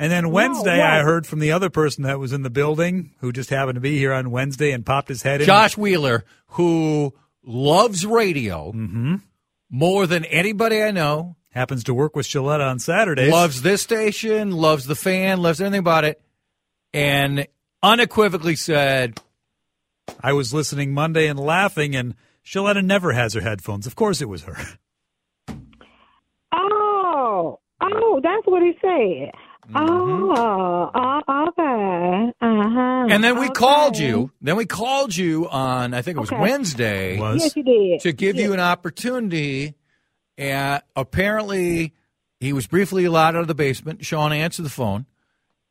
And 0.00 0.10
then 0.10 0.30
Wednesday, 0.30 0.78
no. 0.78 0.82
I 0.82 1.02
heard 1.02 1.26
from 1.26 1.40
the 1.40 1.52
other 1.52 1.68
person 1.68 2.04
that 2.04 2.18
was 2.18 2.32
in 2.32 2.40
the 2.42 2.48
building 2.50 3.10
who 3.20 3.32
just 3.32 3.50
happened 3.50 3.74
to 3.74 3.80
be 3.82 3.98
here 3.98 4.14
on 4.14 4.30
Wednesday 4.30 4.72
and 4.72 4.84
popped 4.84 5.08
his 5.08 5.22
head 5.22 5.42
in. 5.42 5.46
Josh 5.46 5.76
Wheeler, 5.76 6.24
who 6.48 7.12
loves 7.44 8.06
radio 8.06 8.72
Mm-hmm. 8.72 9.16
more 9.68 10.06
than 10.06 10.24
anybody 10.24 10.82
I 10.82 10.90
know, 10.90 11.36
happens 11.50 11.84
to 11.84 11.92
work 11.94 12.16
with 12.16 12.26
Sheletta 12.26 12.66
on 12.66 12.78
Saturdays. 12.78 13.30
loves 13.30 13.60
this 13.60 13.82
station, 13.82 14.52
loves 14.52 14.86
the 14.86 14.94
fan, 14.94 15.42
loves 15.42 15.60
everything 15.60 15.80
about 15.80 16.04
it, 16.04 16.22
and 16.94 17.46
unequivocally 17.82 18.56
said, 18.56 19.20
I 20.22 20.32
was 20.32 20.54
listening 20.54 20.94
Monday 20.94 21.26
and 21.26 21.38
laughing, 21.38 21.94
and 21.94 22.14
Sheletta 22.44 22.82
never 22.82 23.12
has 23.12 23.34
her 23.34 23.40
headphones. 23.42 23.86
Of 23.86 23.96
course, 23.96 24.22
it 24.22 24.28
was 24.30 24.44
her. 24.44 24.56
Oh, 26.52 27.60
oh, 27.80 28.20
that's 28.22 28.46
what 28.46 28.62
he 28.62 28.72
said. 28.80 29.30
Oh, 29.74 30.90
oh, 30.94 31.46
okay. 31.48 32.32
Uh-huh. 32.40 33.06
and 33.10 33.22
then 33.22 33.38
we 33.38 33.46
okay. 33.46 33.52
called 33.54 33.96
you. 33.98 34.32
Then 34.40 34.56
we 34.56 34.66
called 34.66 35.16
you 35.16 35.48
on, 35.48 35.94
I 35.94 36.02
think 36.02 36.16
it 36.16 36.20
was 36.20 36.32
Okay. 36.32 36.40
Wednesday, 36.40 37.18
Yes, 37.18 37.54
you 37.56 37.62
did. 37.62 38.00
to 38.00 38.12
give 38.12 38.36
you 38.36 38.52
an 38.52 38.60
opportunity. 38.60 39.74
And 40.38 40.82
apparently, 40.96 41.92
he 42.40 42.52
was 42.52 42.66
briefly 42.66 43.04
allowed 43.04 43.36
out 43.36 43.42
of 43.42 43.48
the 43.48 43.54
basement. 43.54 44.04
Sean 44.04 44.32
answered 44.32 44.62
the 44.64 44.70
phone, 44.70 45.04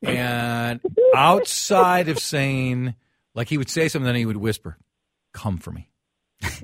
and 0.04 0.80
outside 1.16 2.08
of 2.08 2.20
saying, 2.20 2.94
like 3.34 3.50
he 3.50 3.58
would 3.58 3.70
say 3.70 3.88
something, 3.88 4.06
then 4.06 4.16
he 4.16 4.28
would 4.28 4.38
whisper, 4.38 4.78
"Come 5.34 5.58
for 5.58 5.72
me, 5.72 5.90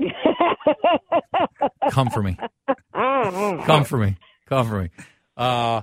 come 1.89 2.09
for 2.11 2.21
me, 2.21 2.37
come 2.93 3.83
for 3.85 3.97
me, 3.97 4.17
come 4.47 4.67
for 4.67 4.81
me." 4.83 4.89
Uh, 5.35 5.81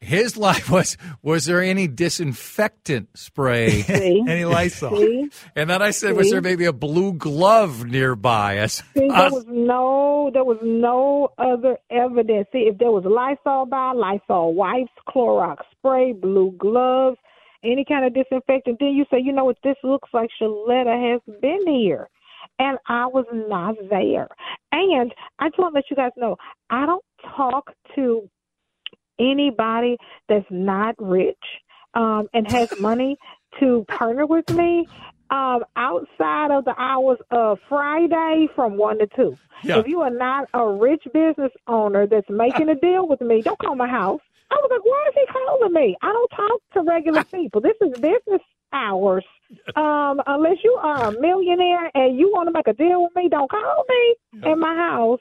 his 0.00 0.36
life 0.36 0.70
was: 0.70 0.96
was 1.22 1.44
there 1.46 1.62
any 1.62 1.88
disinfectant 1.88 3.16
spray? 3.16 3.82
See? 3.82 4.24
Any 4.28 4.44
Lysol? 4.44 4.96
See? 4.96 5.30
And 5.56 5.68
then 5.68 5.82
I 5.82 5.90
said, 5.90 6.16
was 6.16 6.30
there 6.30 6.40
maybe 6.40 6.64
a 6.64 6.72
blue 6.72 7.12
glove 7.12 7.84
nearby? 7.84 8.56
As 8.58 8.74
See, 8.94 9.08
there 9.08 9.30
was 9.30 9.44
no, 9.48 10.30
there 10.32 10.44
was 10.44 10.58
no 10.62 11.30
other 11.38 11.78
evidence. 11.90 12.48
See, 12.52 12.68
if 12.70 12.78
there 12.78 12.90
was 12.90 13.04
Lysol 13.04 13.66
by, 13.66 13.92
Lysol 13.92 14.54
wipes, 14.54 14.92
Clorox 15.08 15.58
spray, 15.72 16.12
blue 16.12 16.54
gloves, 16.58 17.16
any 17.64 17.84
kind 17.84 18.04
of 18.04 18.14
disinfectant, 18.14 18.78
then 18.78 18.90
you 18.90 19.04
say, 19.10 19.18
you 19.20 19.32
know 19.32 19.44
what, 19.44 19.58
this 19.64 19.76
looks 19.82 20.08
like 20.12 20.30
Sheletta 20.40 21.12
has 21.12 21.40
been 21.40 21.66
here. 21.66 22.08
And 22.60 22.78
I 22.88 23.06
was 23.06 23.26
not 23.32 23.76
there. 23.88 24.28
And 24.72 25.14
I 25.38 25.48
just 25.48 25.58
want 25.58 25.74
to 25.74 25.78
let 25.78 25.90
you 25.90 25.96
guys 25.96 26.10
know, 26.16 26.36
I 26.70 26.86
don't 26.86 27.04
talk 27.36 27.72
to 27.94 28.28
anybody 29.18 29.96
that's 30.28 30.46
not 30.50 30.94
rich 30.98 31.36
um, 31.94 32.28
and 32.32 32.50
has 32.50 32.72
money 32.80 33.16
to 33.60 33.84
partner 33.88 34.26
with 34.26 34.48
me 34.50 34.86
um, 35.30 35.64
outside 35.76 36.50
of 36.50 36.64
the 36.64 36.74
hours 36.78 37.18
of 37.30 37.58
Friday 37.68 38.48
from 38.54 38.76
one 38.76 38.98
to 38.98 39.06
two. 39.14 39.36
Yeah. 39.62 39.78
If 39.78 39.86
you 39.88 40.00
are 40.00 40.10
not 40.10 40.48
a 40.54 40.66
rich 40.68 41.02
business 41.12 41.52
owner 41.66 42.06
that's 42.06 42.28
making 42.30 42.68
a 42.68 42.74
deal 42.80 43.06
with 43.08 43.20
me, 43.20 43.42
don't 43.42 43.58
call 43.58 43.74
my 43.74 43.88
house. 43.88 44.20
I 44.50 44.54
was 44.54 44.70
like, 44.70 44.84
why 44.84 45.08
is 45.08 45.14
he 45.14 45.26
calling 45.32 45.72
me? 45.74 45.96
I 46.00 46.12
don't 46.12 46.30
talk 46.30 46.60
to 46.74 46.90
regular 46.90 47.24
people. 47.32 47.60
This 47.60 47.76
is 47.80 48.00
business 48.00 48.40
hours. 48.72 49.24
Um, 49.76 50.20
unless 50.26 50.58
you 50.62 50.78
are 50.80 51.08
a 51.08 51.20
millionaire 51.20 51.90
and 51.94 52.18
you 52.18 52.30
want 52.32 52.48
to 52.48 52.52
make 52.52 52.68
a 52.68 52.74
deal 52.74 53.02
with 53.02 53.16
me, 53.16 53.28
don't 53.30 53.50
call 53.50 53.84
me 53.88 54.50
in 54.50 54.58
my 54.60 54.74
house 54.74 55.20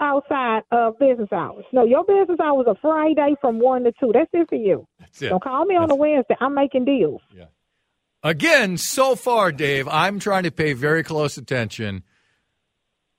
outside 0.00 0.62
of 0.70 0.98
business 0.98 1.28
hours. 1.32 1.64
No, 1.72 1.84
your 1.84 2.04
business 2.04 2.38
hours 2.40 2.66
are 2.68 2.76
Friday 2.80 3.34
from 3.40 3.58
one 3.58 3.84
to 3.84 3.92
two. 4.00 4.10
That's 4.12 4.30
it 4.32 4.48
for 4.48 4.56
you. 4.56 4.86
it. 5.20 5.28
Don't 5.28 5.42
call 5.42 5.64
me 5.64 5.76
on 5.76 5.90
a 5.90 5.94
Wednesday. 5.94 6.36
I'm 6.40 6.54
making 6.54 6.84
deals. 6.84 7.20
Yeah. 7.34 7.46
Again, 8.22 8.78
so 8.78 9.16
far, 9.16 9.52
Dave, 9.52 9.86
I'm 9.86 10.18
trying 10.18 10.44
to 10.44 10.50
pay 10.50 10.72
very 10.72 11.02
close 11.02 11.36
attention. 11.36 12.02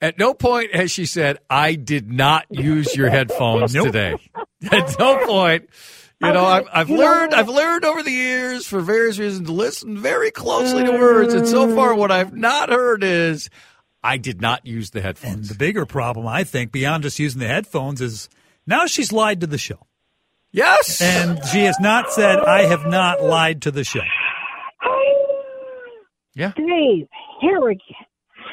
At 0.01 0.17
no 0.17 0.33
point 0.33 0.75
has 0.75 0.91
she 0.91 1.05
said, 1.05 1.37
I 1.49 1.75
did 1.75 2.11
not 2.11 2.45
use 2.49 2.95
your 2.95 3.09
headphones 3.09 3.73
today. 3.73 4.15
At 4.71 4.97
no 4.99 5.25
point. 5.25 5.69
You 6.21 6.31
know, 6.31 6.45
I've, 6.45 6.67
I've 6.71 6.89
You 6.89 6.97
learned? 6.97 7.33
I've 7.33 7.49
learned 7.49 7.85
over 7.85 8.01
the 8.01 8.11
years 8.11 8.65
for 8.65 8.79
various 8.79 9.19
reasons 9.19 9.47
to 9.47 9.53
listen 9.53 9.97
very 9.97 10.31
closely 10.31 10.83
to 10.83 10.91
words. 10.91 11.33
And 11.33 11.47
so 11.47 11.75
far 11.75 11.93
what 11.93 12.11
I've 12.11 12.33
not 12.33 12.69
heard 12.69 13.03
is 13.03 13.49
I 14.05 14.17
did 14.17 14.39
not 14.41 14.65
use 14.65 14.91
the 14.91 14.99
And 14.99 15.05
headphones. 15.07 15.49
the 15.49 15.55
bigger 15.55 15.85
problem, 15.85 16.27
I 16.27 16.43
think, 16.43 16.71
beyond 16.71 17.03
just 17.03 17.17
using 17.19 17.39
the 17.39 17.47
headphones, 17.47 18.01
is 18.01 18.29
now 18.67 18.85
she's 18.85 19.11
lied 19.11 19.41
to 19.41 19.47
the 19.47 19.57
show. 19.57 19.79
Yes. 20.51 21.01
And 21.01 21.43
she 21.47 21.63
has 21.63 21.77
not 21.79 22.11
said, 22.11 22.39
I 22.39 22.63
have 22.63 22.85
not 22.85 23.21
lied 23.23 23.61
to 23.63 23.71
the 23.71 23.83
show. 23.83 23.99
Yeah. 26.33 26.51
Dave 26.55 27.07
Harrigan, 27.41 27.79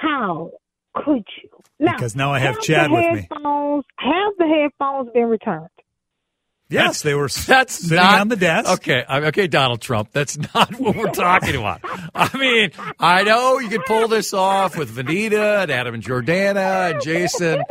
how 0.00 0.50
could 0.94 1.24
you? 1.42 1.48
Now, 1.80 1.92
Because 1.96 2.14
now 2.14 2.32
I 2.32 2.38
have 2.38 2.56
the 2.56 2.60
Chad 2.62 2.90
with 2.90 3.00
me. 3.00 3.20
headphones, 3.30 3.84
Have 3.98 4.32
the 4.38 4.46
headphones 4.46 5.10
been 5.12 5.24
returned? 5.26 5.68
Yes, 6.72 7.02
they 7.02 7.14
were 7.14 7.28
That's 7.46 7.74
sitting 7.74 7.96
not 7.96 8.20
on 8.20 8.28
the 8.28 8.36
desk. 8.36 8.70
Okay, 8.72 9.04
okay, 9.08 9.46
Donald 9.46 9.80
Trump. 9.80 10.10
That's 10.12 10.36
not 10.54 10.74
what 10.80 10.96
we're 10.96 11.10
talking 11.10 11.54
about. 11.56 11.80
I 12.14 12.36
mean, 12.36 12.70
I 12.98 13.22
know 13.22 13.58
you 13.58 13.68
could 13.68 13.84
pull 13.86 14.08
this 14.08 14.32
off 14.34 14.76
with 14.76 14.94
Vanita 14.94 15.62
and 15.62 15.70
Adam 15.70 15.94
and 15.94 16.02
Jordana 16.02 16.92
and 16.92 17.02
Jason. 17.02 17.62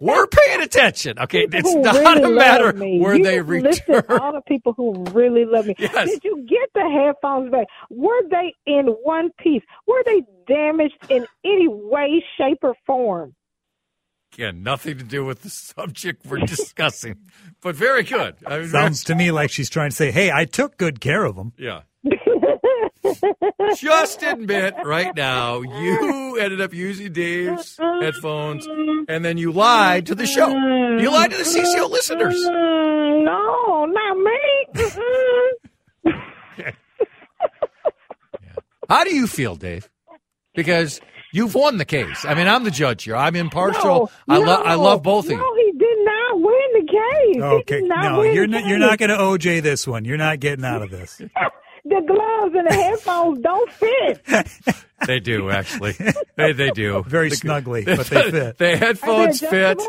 We're 0.00 0.26
paying 0.26 0.60
attention. 0.60 1.18
Okay, 1.18 1.46
People 1.46 1.58
it's 1.60 1.72
who 1.72 1.80
not 1.80 1.94
really 1.94 2.32
a 2.32 2.36
matter 2.36 2.72
me. 2.74 3.00
where 3.00 3.14
you 3.16 3.24
they 3.24 3.36
just 3.38 3.48
listed 3.48 3.94
return. 3.96 4.18
all 4.20 4.32
the 4.32 4.42
people 4.42 4.74
who 4.74 5.04
really 5.12 5.44
love 5.46 5.66
me. 5.66 5.74
Yes. 5.78 6.10
Did 6.10 6.20
you 6.24 6.44
get 6.48 6.68
the 6.74 6.82
headphones 6.88 7.50
back? 7.50 7.66
Were 7.88 8.20
they 8.30 8.54
in 8.66 8.86
one 9.04 9.30
piece? 9.38 9.62
Were 9.86 10.02
they 10.04 10.22
damaged 10.46 10.96
in 11.08 11.26
any 11.44 11.68
way, 11.68 12.22
shape, 12.36 12.58
or 12.62 12.74
form? 12.86 13.34
Again, 14.36 14.62
nothing 14.62 14.98
to 14.98 15.04
do 15.04 15.24
with 15.24 15.40
the 15.40 15.48
subject 15.48 16.26
we're 16.26 16.40
discussing, 16.40 17.16
but 17.62 17.74
very 17.74 18.02
good. 18.02 18.36
I 18.46 18.58
mean, 18.58 18.68
Sounds 18.68 19.02
to 19.04 19.14
me 19.14 19.30
like 19.30 19.50
she's 19.50 19.70
trying 19.70 19.88
to 19.88 19.96
say, 19.96 20.10
hey, 20.10 20.30
I 20.30 20.44
took 20.44 20.76
good 20.76 21.00
care 21.00 21.24
of 21.24 21.36
them. 21.36 21.54
yeah. 21.56 21.80
Just 23.76 24.22
admit 24.22 24.74
right 24.84 25.14
now 25.16 25.60
you 25.62 26.36
ended 26.38 26.60
up 26.60 26.74
using 26.74 27.12
Dave's 27.14 27.78
headphones, 27.78 28.66
and 29.08 29.24
then 29.24 29.38
you 29.38 29.52
lied 29.52 30.04
to 30.06 30.14
the 30.14 30.26
show. 30.26 30.48
You 30.48 31.10
lied 31.10 31.30
to 31.30 31.36
the 31.38 31.42
CCO 31.44 31.88
listeners. 31.88 32.38
No, 32.44 33.86
not 33.86 34.18
me. 34.18 34.66
How 38.88 39.04
do 39.04 39.14
you 39.14 39.26
feel, 39.26 39.56
Dave? 39.56 39.88
Because 40.54 41.00
you've 41.36 41.54
won 41.54 41.76
the 41.76 41.84
case. 41.84 42.24
I 42.24 42.34
mean, 42.34 42.48
I'm 42.48 42.64
the 42.64 42.70
judge 42.70 43.04
here. 43.04 43.14
I'm 43.16 43.36
impartial. 43.36 44.10
No, 44.26 44.34
I 44.34 44.38
love. 44.38 44.64
no, 44.64 44.70
I 44.70 44.74
love 44.74 45.02
both 45.02 45.26
of 45.26 45.30
you. 45.32 45.36
No, 45.36 45.54
he 45.56 45.72
did 45.78 45.98
not 46.04 46.40
win 46.40 46.68
the 46.72 46.86
case. 46.86 47.34
He 47.36 47.42
Okay, 47.42 47.80
did 47.80 47.88
not 47.88 48.12
no, 48.12 48.18
win 48.20 48.34
you're 48.34 48.46
the 48.46 48.52
not, 48.60 48.66
you're 48.66 48.78
not 48.78 48.98
going 48.98 49.10
to 49.10 49.16
OJ 49.16 49.62
this 49.62 49.86
one. 49.86 50.04
You're 50.04 50.16
not 50.16 50.40
getting 50.40 50.64
out 50.64 50.82
of 50.82 50.90
this. 50.90 51.20
The 51.88 52.02
gloves 52.04 52.52
and 52.56 52.66
the 52.68 52.74
headphones 52.74 53.38
don't 53.38 53.70
fit. 53.70 54.20
They 55.06 55.20
do 55.20 55.50
actually. 55.50 55.92
They 56.36 56.52
they 56.52 56.70
do 56.70 57.04
Very 57.06 57.30
snugly, 57.30 57.84
but 57.84 58.06
they 58.08 58.30
fit. 58.30 58.58
The 58.58 58.76
headphones 58.76 59.38
fit, 59.38 59.80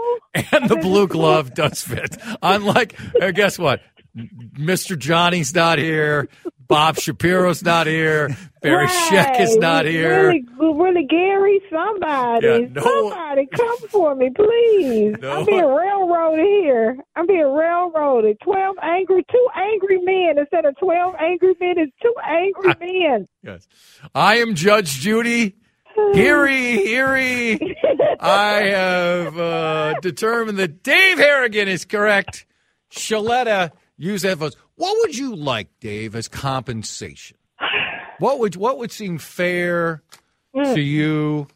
and 0.51 0.69
the 0.69 0.75
blue 0.75 1.07
glove 1.07 1.55
does 1.55 1.81
fit. 1.81 2.15
Unlike, 2.43 2.99
uh, 3.19 3.31
guess 3.31 3.57
what? 3.57 3.81
Mr. 4.15 4.95
Johnny's 4.99 5.55
not 5.55 5.79
here. 5.79 6.27
Bob 6.67 6.97
Shapiro's 6.97 7.63
not 7.63 7.87
here. 7.87 8.35
Barry 8.61 8.87
Scheck 8.87 9.39
is 9.39 9.55
not 9.55 9.85
here. 9.85 10.27
Really, 10.27 10.45
really, 10.59 11.05
Gary, 11.05 11.61
somebody, 11.71 12.45
Yeah, 12.45 12.57
no- 12.71 12.81
somebody, 12.83 13.47
come 13.55 13.77
for 13.89 14.15
me, 14.15 14.29
please. 14.35 15.15
No. 15.21 15.31
I'm 15.39 15.45
being 15.45 15.63
railroaded 15.65 16.45
here. 16.45 16.97
I'm 17.15 17.25
being 17.25 17.53
railroaded. 17.53 18.37
Twelve 18.41 18.75
angry, 18.81 19.25
two 19.31 19.47
angry 19.55 19.99
men 20.01 20.37
instead 20.37 20.65
of 20.65 20.75
twelve 20.77 21.15
angry 21.19 21.53
men. 21.59 21.75
It's 21.77 21.93
two 22.01 22.13
angry 22.25 22.73
men. 23.09 23.27
Yes. 23.43 23.67
I 24.13 24.37
am 24.39 24.55
Judge 24.55 24.99
Judy. 24.99 25.55
Heary, 26.13 26.85
heary. 26.85 27.75
I 28.19 28.53
have 28.67 29.37
uh, 29.39 29.93
determined 30.01 30.59
that 30.59 30.83
Dave 30.83 31.17
Harrigan 31.17 31.67
is 31.67 31.85
correct. 31.85 32.45
Sheletta, 32.91 33.71
use 33.97 34.21
that 34.21 34.29
headphones. 34.29 34.55
What 34.77 34.95
would 35.01 35.17
you 35.17 35.35
like, 35.35 35.67
Dave, 35.79 36.15
as 36.15 36.27
compensation? 36.27 37.37
What 38.19 38.39
would 38.39 38.55
what 38.55 38.77
would 38.79 38.91
seem 38.91 39.17
fair 39.17 40.01
to 40.55 40.79
you 40.79 41.47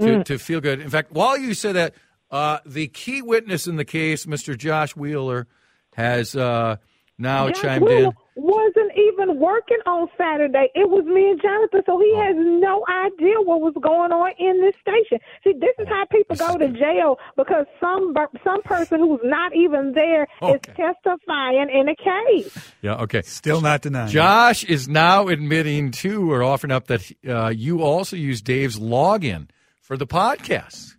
to, 0.00 0.06
Mm. 0.06 0.24
to 0.24 0.38
feel 0.38 0.60
good. 0.60 0.80
In 0.80 0.90
fact, 0.90 1.12
while 1.12 1.38
you 1.38 1.54
say 1.54 1.72
that, 1.72 1.94
uh, 2.30 2.58
the 2.66 2.88
key 2.88 3.22
witness 3.22 3.66
in 3.66 3.76
the 3.76 3.84
case, 3.84 4.26
Mr. 4.26 4.56
Josh 4.58 4.96
Wheeler, 4.96 5.46
has 5.94 6.34
uh, 6.34 6.76
now 7.18 7.48
Josh 7.48 7.60
chimed 7.62 7.84
Wheeler 7.84 8.04
in. 8.08 8.12
Wasn't 8.34 8.81
even 9.12 9.38
working 9.38 9.78
on 9.86 10.08
Saturday. 10.16 10.68
It 10.74 10.88
was 10.88 11.04
me 11.04 11.30
and 11.30 11.40
Jonathan, 11.40 11.82
so 11.86 11.92
Oh. 11.94 12.00
he 12.00 12.14
has 12.16 12.34
no 12.36 12.84
idea 12.88 13.40
what 13.40 13.60
was 13.60 13.74
going 13.80 14.12
on 14.12 14.32
in 14.38 14.60
this 14.60 14.74
station. 14.80 15.18
See, 15.44 15.52
this 15.58 15.74
is 15.78 15.86
how 15.88 16.04
people 16.10 16.36
go 16.36 16.56
to 16.58 16.68
jail 16.68 17.18
because 17.36 17.66
some 17.80 18.14
some 18.44 18.62
person 18.62 19.00
who's 19.00 19.20
not 19.24 19.54
even 19.54 19.92
there 19.92 20.26
is 20.42 20.60
testifying 20.76 21.68
in 21.70 21.88
a 21.88 21.96
case. 21.96 22.72
Yeah, 22.82 22.96
okay. 23.02 23.22
Still 23.22 23.60
not 23.60 23.82
denying. 23.82 24.08
Josh 24.10 24.64
is 24.64 24.88
now 24.88 25.28
admitting 25.28 25.90
to 26.02 26.30
or 26.32 26.42
offering 26.42 26.72
up 26.72 26.86
that 26.88 27.10
uh, 27.28 27.48
you 27.48 27.82
also 27.82 28.16
use 28.16 28.40
Dave's 28.42 28.78
login 28.78 29.48
for 29.80 29.96
the 29.96 30.06
podcast. 30.06 30.94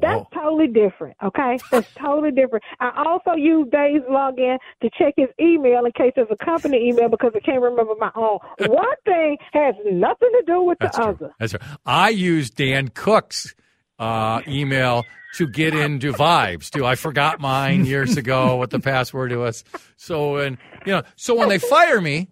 That's 0.00 0.24
totally 0.34 0.68
different, 0.68 1.16
okay? 1.22 1.58
That's 1.70 1.92
totally 1.94 2.30
different. 2.30 2.64
I 2.80 3.04
also 3.06 3.32
use 3.32 3.66
Dave's 3.70 4.04
login 4.06 4.58
to 4.82 4.90
check 4.98 5.14
his 5.16 5.28
email 5.40 5.84
in 5.84 5.92
case 5.92 6.12
there's 6.16 6.28
a 6.30 6.44
company 6.44 6.88
email 6.88 7.08
because 7.08 7.32
I 7.34 7.40
can't 7.40 7.60
remember 7.62 7.94
my 7.98 8.10
own. 8.14 8.38
One 8.68 8.86
thing 9.04 9.36
has 9.52 9.74
nothing 9.90 10.30
to 10.32 10.42
do 10.46 10.62
with 10.62 10.78
the 10.78 10.90
other. 11.00 11.32
That's 11.38 11.52
right. 11.54 11.62
I 11.86 12.10
use 12.10 12.50
Dan 12.50 12.88
Cook's 12.88 13.54
uh, 13.98 14.42
email 14.48 15.04
to 15.36 15.46
get 15.46 15.74
into 15.74 16.12
Vibes 16.12 16.70
too. 16.70 16.86
I 16.86 16.94
forgot 16.94 17.40
mine 17.40 17.84
years 17.84 18.16
ago 18.16 18.56
what 18.56 18.70
the 18.70 18.80
password 18.80 19.32
was. 19.32 19.62
So 19.96 20.36
and 20.36 20.56
you 20.86 20.92
know, 20.92 21.02
so 21.16 21.34
when 21.34 21.48
they 21.48 21.58
fire 21.58 22.00
me, 22.00 22.28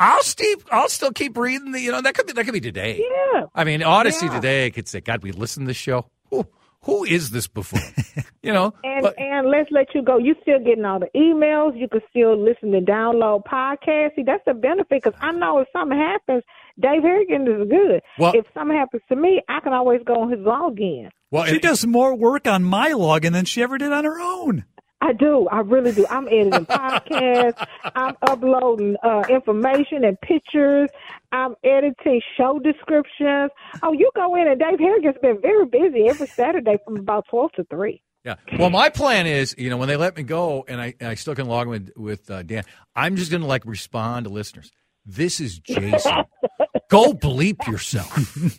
I'll 0.00 0.22
still 0.22 0.56
I'll 0.72 0.88
still 0.88 1.12
keep 1.12 1.36
reading 1.36 1.72
the 1.72 1.80
you 1.80 1.92
know 1.92 2.00
that 2.00 2.14
could 2.14 2.26
be 2.26 2.32
that 2.32 2.44
could 2.44 2.54
be 2.54 2.60
today. 2.60 3.00
Yeah. 3.32 3.44
I 3.54 3.64
mean, 3.64 3.80
Audacy 3.80 4.22
Yeah. 4.22 4.34
today 4.34 4.70
could 4.70 4.88
say, 4.88 5.00
God, 5.00 5.22
we 5.22 5.30
listen 5.32 5.62
to 5.64 5.66
this 5.68 5.76
show. 5.76 6.06
Who 6.30 6.44
who 6.82 7.04
is 7.04 7.30
this 7.30 7.46
before? 7.46 7.80
you 8.42 8.52
know, 8.52 8.72
And 8.84 9.02
but- 9.02 9.18
and 9.18 9.48
let's 9.48 9.70
let 9.70 9.94
you 9.94 10.02
go. 10.02 10.18
You 10.18 10.34
still 10.42 10.58
getting 10.58 10.84
all 10.84 10.98
the 11.00 11.08
emails. 11.16 11.78
You 11.78 11.88
can 11.88 12.00
still 12.10 12.36
listen 12.42 12.72
to 12.72 12.80
download 12.80 13.42
podcasts. 13.44 14.16
See, 14.16 14.22
that's 14.22 14.44
the 14.46 14.54
benefit 14.54 14.88
because 15.02 15.14
I 15.20 15.32
know 15.32 15.58
if 15.58 15.68
something 15.72 15.98
happens, 15.98 16.42
Dave 16.80 17.02
Harrigan 17.02 17.42
is 17.42 17.68
good. 17.68 18.00
Well- 18.18 18.32
if 18.34 18.46
something 18.54 18.76
happens 18.76 19.02
to 19.10 19.16
me, 19.16 19.42
I 19.48 19.60
can 19.60 19.72
always 19.72 20.00
go 20.04 20.14
on 20.22 20.30
his 20.30 20.40
login. 20.40 21.10
Well, 21.32 21.44
she 21.44 21.60
does 21.60 21.86
more 21.86 22.12
work 22.16 22.48
on 22.48 22.64
my 22.64 22.90
login 22.90 23.32
than 23.32 23.44
she 23.44 23.62
ever 23.62 23.78
did 23.78 23.92
on 23.92 24.04
her 24.04 24.18
own. 24.20 24.64
I 25.00 25.12
do. 25.12 25.48
I 25.48 25.60
really 25.60 25.92
do. 25.92 26.06
I'm 26.10 26.28
editing 26.28 26.66
podcasts. 26.66 27.66
I'm 27.94 28.16
uploading 28.22 28.96
uh, 29.02 29.22
information 29.30 30.04
and 30.04 30.20
pictures. 30.20 30.90
I'm 31.32 31.54
editing 31.64 32.20
show 32.36 32.58
descriptions. 32.58 33.50
Oh, 33.82 33.92
you 33.92 34.10
go 34.14 34.34
in 34.34 34.46
and 34.46 34.60
Dave 34.60 34.78
Harrigan's 34.78 35.16
been 35.22 35.40
very 35.40 35.64
busy 35.66 36.06
every 36.08 36.26
Saturday 36.26 36.78
from 36.84 36.98
about 36.98 37.26
12 37.30 37.52
to 37.52 37.64
3. 37.64 38.02
Yeah. 38.24 38.34
Well, 38.58 38.68
my 38.68 38.90
plan 38.90 39.26
is, 39.26 39.54
you 39.56 39.70
know, 39.70 39.78
when 39.78 39.88
they 39.88 39.96
let 39.96 40.16
me 40.16 40.22
go 40.22 40.66
and 40.68 40.80
I, 40.80 40.94
and 41.00 41.08
I 41.08 41.14
still 41.14 41.34
can 41.34 41.46
log 41.46 41.68
in 41.68 41.70
with, 41.70 41.92
with 41.96 42.30
uh, 42.30 42.42
Dan, 42.42 42.64
I'm 42.94 43.16
just 43.16 43.30
going 43.30 43.40
to 43.40 43.46
like 43.46 43.64
respond 43.64 44.24
to 44.24 44.30
listeners. 44.30 44.70
This 45.06 45.40
is 45.40 45.58
Jason. 45.58 46.24
go 46.90 47.14
bleep 47.14 47.66
yourself. 47.66 48.36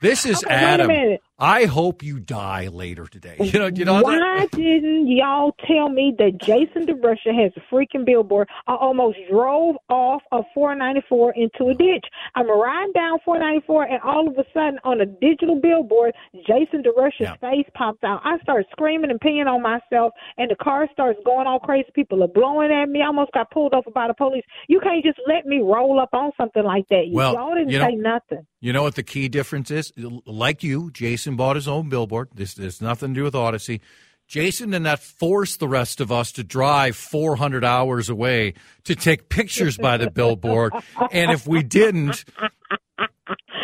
This 0.00 0.26
is 0.26 0.44
Okay, 0.44 0.54
wait 0.54 0.80
a 0.80 0.82
Adam. 0.82 1.18
I 1.38 1.66
hope 1.66 2.02
you 2.02 2.18
die 2.18 2.68
later 2.68 3.06
today. 3.06 3.36
You 3.38 3.60
know, 3.60 3.66
you 3.66 3.84
know. 3.84 4.02
Why 4.02 4.46
didn't 4.52 5.06
y'all 5.08 5.54
tell 5.66 5.90
me 5.90 6.14
that 6.18 6.38
Jason 6.40 6.86
DeRusha 6.86 7.34
has 7.42 7.52
a 7.56 7.74
freaking 7.74 8.06
billboard? 8.06 8.48
I 8.66 8.74
almost 8.74 9.18
drove 9.30 9.76
off 9.90 10.22
of 10.32 10.44
494 10.54 11.34
into 11.36 11.66
a 11.68 11.74
ditch. 11.74 12.06
I'm 12.34 12.48
riding 12.48 12.92
down 12.92 13.18
494, 13.24 13.84
and 13.84 14.02
all 14.02 14.28
of 14.28 14.38
a 14.38 14.44
sudden, 14.54 14.78
on 14.84 15.00
a 15.02 15.06
digital 15.06 15.60
billboard, 15.60 16.14
Jason 16.46 16.82
DeRusha's 16.82 17.36
face 17.40 17.66
pops 17.74 18.02
out. 18.02 18.22
I 18.24 18.38
start 18.38 18.64
screaming 18.72 19.10
and 19.10 19.20
peeing 19.20 19.46
on 19.46 19.62
myself, 19.62 20.12
and 20.38 20.50
the 20.50 20.56
car 20.56 20.88
starts 20.92 21.18
going 21.24 21.46
all 21.46 21.60
crazy. 21.60 21.88
People 21.94 22.22
are 22.24 22.28
blowing 22.28 22.72
at 22.72 22.88
me. 22.88 23.02
I 23.02 23.06
almost 23.06 23.32
got 23.32 23.50
pulled 23.50 23.74
over 23.74 23.90
by 23.90 24.08
the 24.08 24.14
police. 24.14 24.44
You 24.68 24.80
can't 24.80 25.04
just 25.04 25.18
let 25.26 25.44
me 25.44 25.58
roll 25.58 26.00
up 26.00 26.10
on 26.14 26.32
something 26.38 26.64
like 26.64 26.88
that. 26.88 27.08
Well, 27.10 27.34
y'all 27.34 27.54
didn't 27.54 27.70
you 27.70 27.78
know- 27.78 27.88
say 27.88 27.94
nothing. 27.96 28.46
You 28.60 28.72
know 28.72 28.82
what 28.82 28.96
the 28.96 29.02
key 29.02 29.28
difference 29.28 29.70
is? 29.70 29.92
Like 30.24 30.64
you, 30.64 30.90
Jason 30.90 31.25
bought 31.34 31.56
his 31.56 31.66
own 31.66 31.88
billboard. 31.88 32.28
This 32.34 32.56
has 32.58 32.80
nothing 32.80 33.14
to 33.14 33.20
do 33.20 33.24
with 33.24 33.34
Audacy. 33.34 33.80
Jason 34.28 34.70
did 34.70 34.80
not 34.80 35.00
force 35.00 35.56
the 35.56 35.68
rest 35.68 36.00
of 36.00 36.12
us 36.12 36.32
to 36.32 36.44
drive 36.44 36.96
400 36.96 37.64
hours 37.64 38.08
away 38.08 38.54
to 38.84 38.94
take 38.94 39.28
pictures 39.28 39.76
by 39.76 39.96
the 39.96 40.10
billboard. 40.10 40.72
And 41.12 41.30
if 41.30 41.46
we 41.46 41.62
didn't, 41.62 42.24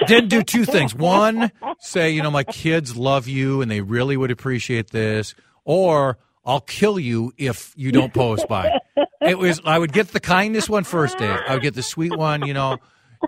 didn't 0.07 0.29
do 0.29 0.43
two 0.43 0.65
things. 0.65 0.95
One, 0.95 1.51
say, 1.81 2.11
you 2.11 2.23
know, 2.23 2.31
my 2.31 2.45
kids 2.45 2.97
love 2.97 3.27
you 3.27 3.61
and 3.61 3.71
they 3.71 3.81
really 3.81 4.17
would 4.17 4.31
appreciate 4.31 4.91
this. 4.91 5.35
Or 5.65 6.19
I'll 6.45 6.61
kill 6.61 6.99
you 6.99 7.33
if 7.37 7.73
you 7.77 7.91
don't 7.93 8.15
post 8.15 8.47
by. 8.49 8.79
It 9.21 9.39
was, 9.39 9.61
I 9.65 9.79
would 9.79 9.93
get 9.93 10.09
the 10.09 10.21
kindness 10.21 10.69
one 10.69 10.85
first, 10.85 11.19
Dave. 11.19 11.39
I 11.49 11.55
would 11.55 11.63
get 11.63 11.75
the 11.75 11.83
sweet 11.83 12.17
one, 12.17 12.47
you 12.47 12.55
know, 12.55 12.79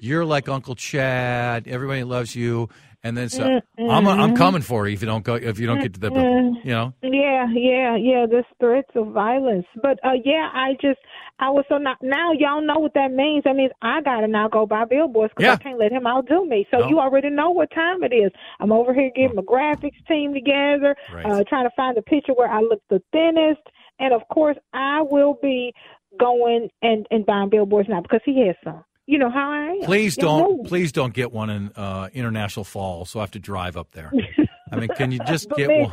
you're 0.01 0.25
like 0.25 0.49
Uncle 0.49 0.75
Chad. 0.75 1.69
Everybody 1.69 2.05
loves 2.05 2.35
you. 2.35 2.69
And 3.05 3.15
then 3.17 3.29
so 3.29 3.61
I'm, 3.79 4.09
I'm 4.09 4.35
coming 4.35 4.63
for 4.63 4.89
you 4.89 4.95
if 4.95 5.03
you 5.03 5.07
don't 5.07 5.23
go, 5.23 5.35
if 5.35 5.59
you 5.59 5.67
don't 5.67 5.81
get 5.81 5.93
to 5.95 6.01
the, 6.01 6.11
bill, 6.11 6.55
you 6.65 6.71
know. 6.73 6.95
Yeah, 7.03 7.47
yeah, 7.53 7.97
yeah. 7.97 8.25
There's 8.29 8.47
threats 8.59 8.89
of 8.97 9.09
violence, 9.09 9.67
but 9.83 9.99
uh, 10.03 10.13
yeah, 10.25 10.49
I 10.55 10.73
just 10.81 10.99
I 11.39 11.51
was 11.51 11.67
so 11.69 11.77
not 11.77 11.99
now 12.01 12.33
y'all 12.33 12.65
know 12.67 12.79
what 12.79 12.95
that 12.95 13.13
means. 13.13 13.45
That 13.45 13.57
means 13.57 13.73
I 13.83 14.01
gotta 14.01 14.27
now 14.27 14.49
go 14.49 14.65
buy 14.67 14.87
billboards 14.87 15.35
because 15.37 15.45
Yeah. 15.51 15.53
I 15.53 15.57
can't 15.63 15.79
let 15.79 15.93
him 15.93 16.07
outdo 16.07 16.47
me. 16.47 16.67
So 16.71 16.79
No. 16.79 16.89
you 16.89 16.99
already 16.99 17.29
know 17.29 17.51
what 17.51 17.71
time 17.73 18.03
it 18.05 18.15
is. 18.15 18.33
I'm 18.59 18.73
over 18.73 18.95
here 18.95 19.11
getting 19.15 19.37
my 19.37 19.43
graphics 19.43 20.03
team 20.09 20.33
together, 20.33 20.97
Right. 21.13 21.27
uh, 21.27 21.45
trying 21.47 21.65
to 21.69 21.75
find 21.77 21.99
a 21.99 22.03
picture 22.03 22.33
where 22.33 22.49
I 22.51 22.61
look 22.61 22.81
the 22.89 23.03
thinnest, 23.13 23.61
and 23.99 24.15
of 24.15 24.23
course 24.33 24.57
I 24.73 25.03
will 25.03 25.39
be 25.43 25.75
going 26.19 26.71
and 26.81 27.07
and 27.11 27.27
buying 27.27 27.51
billboards 27.51 27.89
now 27.91 28.01
because 28.01 28.21
he 28.25 28.47
has 28.47 28.57
some. 28.65 28.83
You 29.07 29.19
know 29.19 29.31
how 29.31 29.51
I 29.51 29.79
am. 29.81 29.85
Please 29.85 30.17
don't, 30.17 30.59
know. 30.59 30.63
please 30.65 30.93
don't 30.93 31.13
get 31.13 31.33
one 31.33 31.51
in 31.51 31.73
uh, 31.77 32.09
International 32.15 32.65
Falls. 32.65 33.11
So 33.11 33.21
I 33.21 33.23
have 33.23 33.33
to 33.33 33.39
drive 33.39 33.77
up 33.77 33.91
there. 33.93 34.13
I 34.73 34.77
mean, 34.77 34.89
can 34.97 35.13
you 35.13 35.21
just 35.21 35.49
get 35.51 35.69
one? 35.69 35.93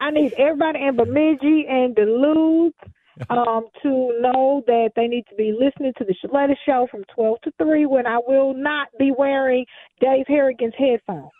I 0.00 0.10
need 0.10 0.34
everybody 0.34 0.80
in 0.82 0.96
Bemidji 0.96 1.66
and 1.68 1.94
Duluth 1.94 2.74
um, 3.30 3.66
to 3.82 4.18
know 4.20 4.62
that 4.66 4.90
they 4.96 5.06
need 5.06 5.24
to 5.30 5.34
be 5.34 5.56
listening 5.58 5.92
to 5.98 6.04
the 6.04 6.14
Sheletta 6.14 6.54
Show 6.66 6.88
from 6.90 7.04
12 7.14 7.40
to 7.42 7.52
3 7.58 7.86
when 7.86 8.06
I 8.06 8.18
will 8.26 8.54
not 8.54 8.88
be 8.98 9.12
wearing 9.16 9.64
Dave 10.00 10.26
Harrigan's 10.28 10.74
headphones. 10.76 11.30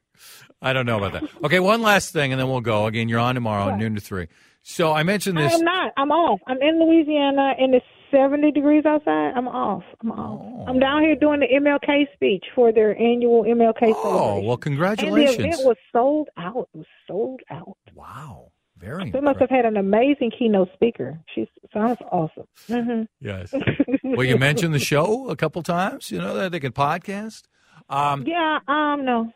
I 0.62 0.72
don't 0.72 0.86
know 0.86 1.02
about 1.02 1.12
that. 1.12 1.44
Okay, 1.44 1.60
one 1.60 1.80
last 1.80 2.12
thing, 2.12 2.32
and 2.32 2.40
then 2.40 2.48
we'll 2.48 2.60
go. 2.60 2.86
Again, 2.86 3.08
you're 3.08 3.20
on 3.20 3.36
tomorrow, 3.36 3.76
noon 3.76 3.94
to 3.94 4.00
three. 4.00 4.28
So 4.62 4.92
I 4.92 5.02
mentioned 5.02 5.38
this. 5.38 5.54
I'm 5.54 5.64
not. 5.64 5.92
I'm 5.96 6.10
off. 6.10 6.40
I'm 6.46 6.60
in 6.60 6.78
Louisiana 6.78 7.54
and 7.58 7.74
it's 7.74 7.86
70 8.10 8.52
degrees 8.52 8.84
outside. 8.86 9.32
I'm 9.36 9.48
off. 9.48 9.82
I'm 10.02 10.12
off. 10.12 10.40
Oh. 10.42 10.64
I'm 10.66 10.78
down 10.78 11.02
here 11.02 11.14
doing 11.16 11.40
the 11.40 11.46
MLK 11.46 12.12
speech 12.14 12.44
for 12.54 12.72
their 12.72 12.96
annual 12.98 13.44
MLK 13.44 13.92
Oh, 13.94 14.02
celebration. 14.02 14.44
well, 14.44 14.52
And 14.54 14.62
congratulations. 14.62 15.36
the 15.36 15.44
event 15.48 15.60
was 15.64 15.76
sold 15.92 16.28
out. 16.36 16.68
It 16.74 16.78
was 16.78 16.86
sold 17.06 17.40
out. 17.50 17.76
Wow. 17.94 18.52
Very 18.78 19.10
They 19.10 19.20
must 19.20 19.40
have 19.40 19.50
had 19.50 19.64
an 19.64 19.76
amazing 19.76 20.30
keynote 20.38 20.68
speaker. 20.74 21.18
She 21.34 21.48
sounds 21.72 21.98
awesome. 22.12 22.46
hmm 22.68 23.02
Yes. 23.20 23.52
well, 24.04 24.24
you 24.24 24.38
mentioned 24.38 24.72
the 24.72 24.78
show 24.78 25.28
a 25.30 25.36
couple 25.36 25.62
times, 25.64 26.10
you 26.12 26.18
know, 26.18 26.34
that 26.36 26.52
they 26.52 26.60
can 26.60 26.72
podcast. 26.72 27.42
Um, 27.88 28.24
Yeah, 28.26 28.58
um, 28.68 29.04
no. 29.04 29.32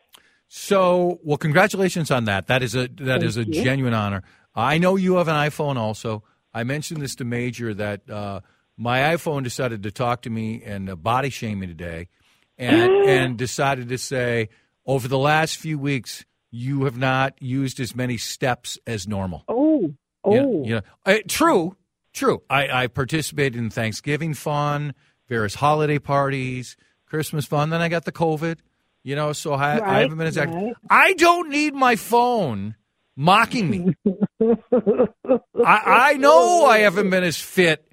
So, 0.49 1.19
well, 1.25 1.39
congratulations 1.39 2.11
on 2.11 2.27
that. 2.27 2.47
That 2.47 2.63
is 2.63 2.75
a 2.75 2.83
that 2.87 2.99
Thank 2.99 3.23
is 3.25 3.37
a 3.37 3.45
you. 3.45 3.65
genuine 3.65 3.95
honor. 3.95 4.23
I 4.55 4.77
know 4.79 4.97
you 4.97 5.17
have 5.17 5.29
an 5.29 5.35
iPhone 5.35 5.77
also. 5.77 6.23
I 6.53 6.63
mentioned 6.65 7.01
this 7.01 7.15
to 7.17 7.25
Major 7.25 7.73
that 7.75 8.09
uh, 8.11 8.41
my 8.83 9.15
iPhone 9.15 9.45
decided 9.45 9.85
to 9.85 9.93
talk 9.93 10.23
to 10.23 10.31
me 10.31 10.63
and 10.65 10.91
uh, 10.91 10.97
body 10.97 11.31
shame 11.31 11.61
me 11.61 11.69
today, 11.69 12.09
and 12.59 12.93
and 13.09 13.37
decided 13.39 13.89
to 13.89 13.99
say 13.99 14.49
over 14.85 15.09
the 15.09 15.19
last 15.19 15.57
few 15.57 15.79
weeks 15.79 16.25
you 16.51 16.85
have 16.85 16.99
not 16.99 17.41
used 17.41 17.81
as 17.81 17.95
many 17.95 18.19
steps 18.19 18.79
as 18.87 19.09
normal. 19.09 19.45
Oh, 19.49 19.95
oh. 20.25 20.35
You 20.35 20.41
know, 20.41 20.63
you 20.65 20.75
know, 20.75 20.83
uh, 21.07 21.19
true, 21.29 21.77
true. 22.13 22.43
I, 22.51 22.83
I 22.83 22.87
participated 22.89 23.57
in 23.59 23.71
Thanksgiving 23.71 24.35
fun, 24.35 24.95
various 25.29 25.55
holiday 25.55 25.99
parties, 25.99 26.77
Christmas 27.07 27.47
fun. 27.47 27.71
Then 27.71 27.81
I 27.81 27.89
got 27.89 28.05
the 28.05 28.13
COVID. 28.13 28.59
You 29.05 29.17
know, 29.17 29.33
so 29.33 29.53
I, 29.53 29.85
I 29.85 30.01
haven't 30.03 30.19
been 30.19 30.29
as 30.29 30.39
active. 30.39 30.55
right. 30.55 30.75
I 30.89 31.15
don't 31.15 31.49
need 31.49 31.75
my 31.75 31.97
phone 31.97 32.77
mocking 33.17 33.69
me. 33.69 33.95
I, 35.65 36.13
I 36.13 36.13
know 36.19 36.67
I 36.67 36.79
haven't 36.79 37.11
been 37.11 37.25
as 37.25 37.37
fit 37.37 37.92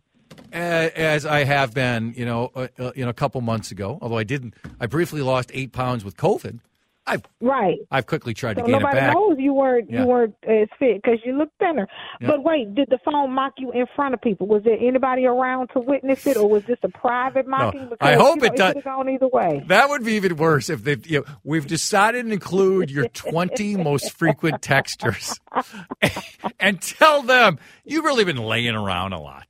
as, 0.54 1.26
I 1.26 1.43
have 1.43 1.74
been, 1.74 2.14
you 2.16 2.26
know, 2.26 2.52
uh, 2.56 2.68
uh, 2.78 2.91
you 2.95 3.04
know, 3.04 3.10
a 3.10 3.14
couple 3.14 3.41
months 3.41 3.72
ago. 3.72 3.97
Although 4.02 4.18
I 4.18 4.24
didn't, 4.24 4.54
I 4.80 4.86
briefly 4.88 5.22
lost 5.22 5.52
eight 5.54 5.72
pounds 5.72 6.04
with 6.04 6.18
COVID. 6.18 6.60
I've 7.08 7.24
right. 7.41 7.80
I've 7.89 8.06
quickly 8.06 8.36
tried 8.36 8.58
So 8.58 8.62
to 8.62 8.68
gain 8.68 8.76
it 8.76 8.84
nobody 8.84 9.02
knows 9.14 9.38
you 9.39 9.52
weren't 9.52 9.89
Yeah. 9.89 10.02
you 10.02 10.08
weren't 10.08 10.36
as 10.47 10.68
fit 10.78 11.02
because 11.02 11.18
you 11.26 11.36
look 11.36 11.50
thinner. 11.58 11.88
Yeah. 12.22 12.28
But 12.28 12.43
wait, 12.43 12.76
did 12.76 12.88
the 12.91 13.00
phone 13.04 13.32
mock 13.32 13.54
you 13.58 13.72
in 13.72 13.88
front 13.95 14.14
of 14.14 14.22
people? 14.22 14.45
Was 14.45 14.62
there 14.64 14.78
anybody 14.80 15.26
around 15.26 15.70
to 15.70 15.80
witness 15.80 16.28
it, 16.28 16.38
or 16.38 16.47
was 16.47 16.66
this 16.66 16.78
a 16.84 16.89
private 16.89 17.47
mocking? 17.47 17.86
Because, 17.86 17.97
I 18.00 18.14
hope 18.14 18.36
you 18.36 18.41
know, 18.41 18.47
it 18.54 18.56
does- 18.58 18.74
could 18.74 18.84
have 18.84 18.95
gone 18.97 19.10
either 19.10 19.28
way. 19.28 19.64
That 19.66 19.89
would 19.89 20.04
be 20.04 20.14
even 20.14 20.36
worse 20.36 20.70
if 20.70 20.84
they. 20.84 20.97
You 21.06 21.22
know, 21.22 21.26
we've 21.43 21.66
decided 21.66 22.28
to 22.28 22.32
include 22.32 22.91
your 22.91 23.08
20 23.08 23.78
most 23.84 24.12
frequent 24.16 24.62
texters, 24.62 25.39
and 26.60 26.80
tell 26.80 27.24
them 27.24 27.58
you've 27.86 28.06
really 28.06 28.26
been 28.26 28.38
laying 28.38 28.76
around 28.76 29.14
a 29.14 29.20
lot. 29.20 29.47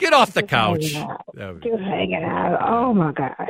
Get 0.00 0.12
off 0.12 0.32
the 0.32 0.42
couch. 0.42 0.92
hanging 0.92 1.10
out. 1.10 1.24
That 1.34 1.52
would 1.52 1.60
be- 1.62 1.70
Just 1.70 1.82
hanging 1.82 2.24
out. 2.24 2.58
Oh 2.68 2.92
my 2.94 3.12
gosh. 3.12 3.48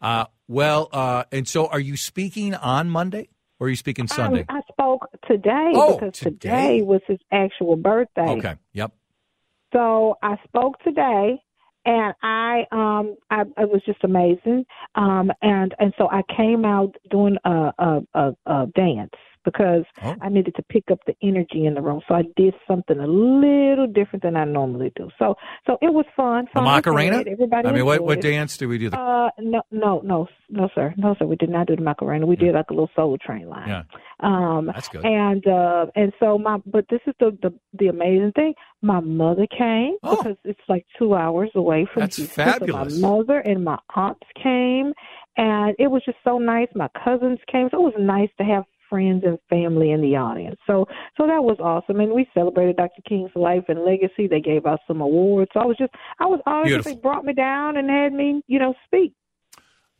Uh, 0.00 0.24
well, 0.48 0.88
uh, 0.92 1.24
and 1.30 1.46
so 1.46 1.66
are 1.66 1.80
you 1.80 1.96
speaking 1.96 2.54
on 2.54 2.88
Monday 2.88 3.28
or 3.58 3.66
are 3.66 3.70
you 3.70 3.76
speaking 3.76 4.06
Sunday? 4.08 4.46
Um, 4.48 4.56
I 4.56 4.60
spoke 4.72 5.06
today 5.28 5.72
Oh, 5.74 5.98
because 5.98 6.18
today. 6.18 6.30
today 6.78 6.82
was 6.82 7.02
his 7.06 7.18
actual 7.30 7.76
birthday. 7.76 8.22
okay. 8.30 8.54
Yep. 8.72 8.92
So 9.72 10.16
I 10.22 10.36
spoke 10.48 10.80
today, 10.82 11.40
and 11.84 12.14
I 12.22 12.64
um 12.72 13.16
I 13.30 13.42
it 13.58 13.70
was 13.70 13.82
just 13.86 14.02
amazing. 14.04 14.64
Um 14.94 15.30
and 15.42 15.74
and 15.78 15.92
so 15.98 16.08
I 16.10 16.22
came 16.36 16.64
out 16.64 16.94
doing 17.10 17.36
a 17.44 17.72
a 17.78 18.00
a, 18.14 18.32
a 18.46 18.66
dance 18.74 19.12
because 19.44 19.84
Oh. 20.02 20.14
I 20.20 20.28
needed 20.28 20.54
to 20.56 20.62
pick 20.62 20.84
up 20.90 20.98
the 21.06 21.14
energy 21.22 21.64
in 21.66 21.74
the 21.74 21.82
room. 21.82 22.00
So 22.08 22.14
I 22.14 22.22
did 22.36 22.54
something 22.68 22.98
a 22.98 23.06
little 23.06 23.86
different 23.86 24.22
than 24.22 24.36
I 24.36 24.44
normally 24.44 24.92
do. 24.96 25.08
So 25.18 25.34
so 25.66 25.78
it 25.82 25.92
was 25.92 26.04
fun. 26.16 26.44
The 26.46 26.60
fun 26.60 26.64
Macarena? 26.64 27.24
Everybody 27.26 27.68
I 27.68 27.72
mean, 27.72 27.84
what, 27.86 28.00
what 28.02 28.20
dance 28.20 28.56
do 28.56 28.68
we 28.68 28.78
do? 28.78 28.90
The, 28.90 28.98
Uh, 28.98 29.30
no, 29.38 29.62
no, 29.70 30.00
no, 30.04 30.26
no, 30.48 30.68
sir, 30.74 30.94
no, 30.96 31.14
sir. 31.18 31.26
We 31.26 31.36
did 31.36 31.50
not 31.50 31.66
do 31.66 31.76
the 31.76 31.82
Macarena. 31.82 32.26
We 32.26 32.36
did 32.36 32.54
like 32.54 32.70
a 32.70 32.72
little 32.72 32.90
Soul 32.96 33.16
Train 33.18 33.48
line. 33.48 33.68
yeah. 33.68 33.82
Um, 34.20 34.66
That's 34.66 34.88
good. 34.88 35.04
And 35.04 35.46
uh, 35.46 35.86
and 35.96 36.12
so 36.20 36.38
my, 36.38 36.58
but 36.66 36.86
this 36.90 37.00
is 37.06 37.14
the 37.20 37.36
the, 37.42 37.52
the 37.78 37.88
amazing 37.88 38.32
thing. 38.34 38.54
My 38.82 39.00
mother 39.00 39.46
came 39.56 39.96
because 40.02 40.36
it's 40.44 40.60
like 40.68 40.86
two 40.98 41.14
hours 41.14 41.50
away 41.54 41.86
from 41.92 42.02
Oh. 42.02 42.06
That's 42.06 42.16
Houston. 42.16 42.44
So 42.46 42.50
fabulous. 42.58 42.98
my 43.00 43.08
mother 43.08 43.38
and 43.38 43.64
my 43.64 43.78
aunts 43.94 44.26
came, 44.42 44.92
and 45.36 45.74
it 45.78 45.88
was 45.90 46.02
just 46.04 46.18
so 46.24 46.38
nice. 46.38 46.68
My 46.74 46.88
cousins 47.04 47.38
came, 47.50 47.68
so 47.70 47.78
it 47.78 47.94
was 47.94 47.94
nice 47.98 48.30
to 48.38 48.44
have 48.44 48.64
friends 48.90 49.22
and 49.24 49.38
family 49.48 49.92
in 49.92 50.02
the 50.02 50.16
audience. 50.16 50.58
So 50.66 50.86
so 51.16 51.26
that 51.26 51.42
was 51.42 51.56
awesome, 51.60 52.00
and 52.00 52.12
we 52.12 52.28
celebrated 52.34 52.76
Dr. 52.76 53.00
King's 53.08 53.30
life 53.34 53.64
and 53.68 53.84
legacy. 53.84 54.26
They 54.28 54.40
gave 54.40 54.66
out 54.66 54.80
some 54.86 55.00
awards. 55.00 55.50
So 55.54 55.60
I 55.60 55.64
was 55.64 55.78
just 55.78 55.92
I 56.18 56.26
was 56.26 56.40
honored 56.44 56.84
they 56.84 56.96
brought 56.96 57.24
me 57.24 57.32
down 57.32 57.76
and 57.76 57.88
had 57.88 58.12
me, 58.12 58.42
you 58.46 58.58
know, 58.58 58.74
speak. 58.84 59.14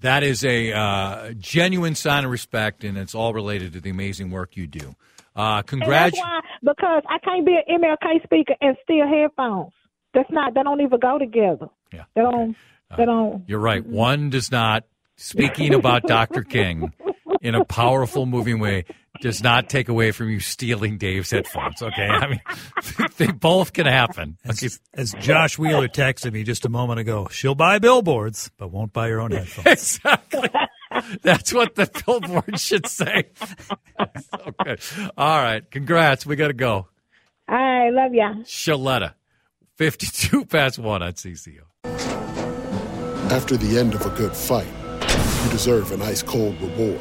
That 0.00 0.22
is 0.22 0.44
a 0.44 0.72
uh, 0.72 1.32
genuine 1.38 1.94
sign 1.94 2.24
of 2.24 2.30
respect, 2.30 2.84
and 2.84 2.98
it's 2.98 3.14
all 3.14 3.32
related 3.32 3.74
to 3.74 3.80
the 3.80 3.90
amazing 3.90 4.30
work 4.30 4.56
you 4.56 4.66
do. 4.66 4.96
Uh, 5.36 5.62
congratulations. 5.62 6.24
because 6.62 7.02
I 7.08 7.18
can't 7.18 7.46
be 7.46 7.56
an 7.66 7.80
MLK 7.80 8.22
speaker 8.24 8.54
and 8.60 8.76
still 8.82 9.06
headphones. 9.06 9.72
That's 10.12 10.30
not. 10.30 10.54
They 10.54 10.62
don't 10.62 10.80
even 10.80 10.98
go 10.98 11.18
together. 11.18 11.68
Yeah. 11.92 12.04
They 12.14 12.22
don't. 12.22 12.56
They 12.96 13.04
don't. 13.04 13.44
You're 13.46 13.60
right. 13.60 13.86
One 13.86 14.30
does 14.30 14.50
not, 14.50 14.84
speaking 15.16 15.74
about 15.74 16.02
Dr. 16.06 16.42
King 16.42 16.92
in 17.40 17.54
a 17.54 17.64
powerful, 17.64 18.26
moving 18.26 18.58
way, 18.58 18.84
does 19.20 19.42
not 19.42 19.68
take 19.68 19.88
away 19.88 20.12
from 20.12 20.30
you 20.30 20.40
stealing 20.40 20.98
Dave's 20.98 21.30
headphones. 21.30 21.82
Okay. 21.82 22.06
I 22.06 22.28
mean, 22.28 22.40
they 23.16 23.32
both 23.32 23.72
can 23.72 23.86
happen. 23.86 24.38
Okay. 24.48 24.68
As 24.94 25.14
Josh 25.20 25.58
Wheeler 25.58 25.88
texted 25.88 26.32
me 26.32 26.42
just 26.42 26.64
a 26.64 26.68
moment 26.68 27.00
ago, 27.00 27.28
she'll 27.30 27.54
buy 27.54 27.78
billboards, 27.78 28.50
but 28.56 28.70
won't 28.70 28.92
buy 28.92 29.08
her 29.08 29.20
own 29.20 29.32
headphones. 29.32 29.66
Exactly. 30.00 30.48
That's 31.22 31.52
what 31.52 31.76
the 31.76 31.88
billboard 32.04 32.58
should 32.58 32.86
say. 32.86 33.30
so 33.38 34.52
good. 34.64 34.80
All 35.16 35.38
right. 35.38 35.68
Congrats. 35.70 36.26
We 36.26 36.36
got 36.36 36.48
to 36.48 36.54
go. 36.54 36.88
I 37.48 37.90
love 37.90 38.12
ya. 38.12 38.34
Sheletta, 38.44 39.14
52 39.76 40.44
past 40.46 40.78
1 40.78 41.02
on 41.02 41.12
CCO. 41.12 41.60
After 43.30 43.56
the 43.56 43.78
end 43.78 43.94
of 43.94 44.04
a 44.04 44.10
good 44.10 44.34
fight, 44.34 44.66
you 45.44 45.50
deserve 45.50 45.92
an 45.92 46.02
ice 46.02 46.22
cold 46.22 46.60
reward. 46.60 47.00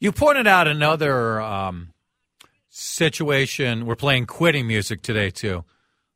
You 0.00 0.12
pointed 0.12 0.46
out 0.46 0.68
another 0.68 1.40
um, 1.40 1.92
situation. 2.68 3.86
We're 3.86 3.96
playing 3.96 4.26
quitting 4.26 4.66
music 4.66 5.02
today 5.02 5.30
too, 5.30 5.64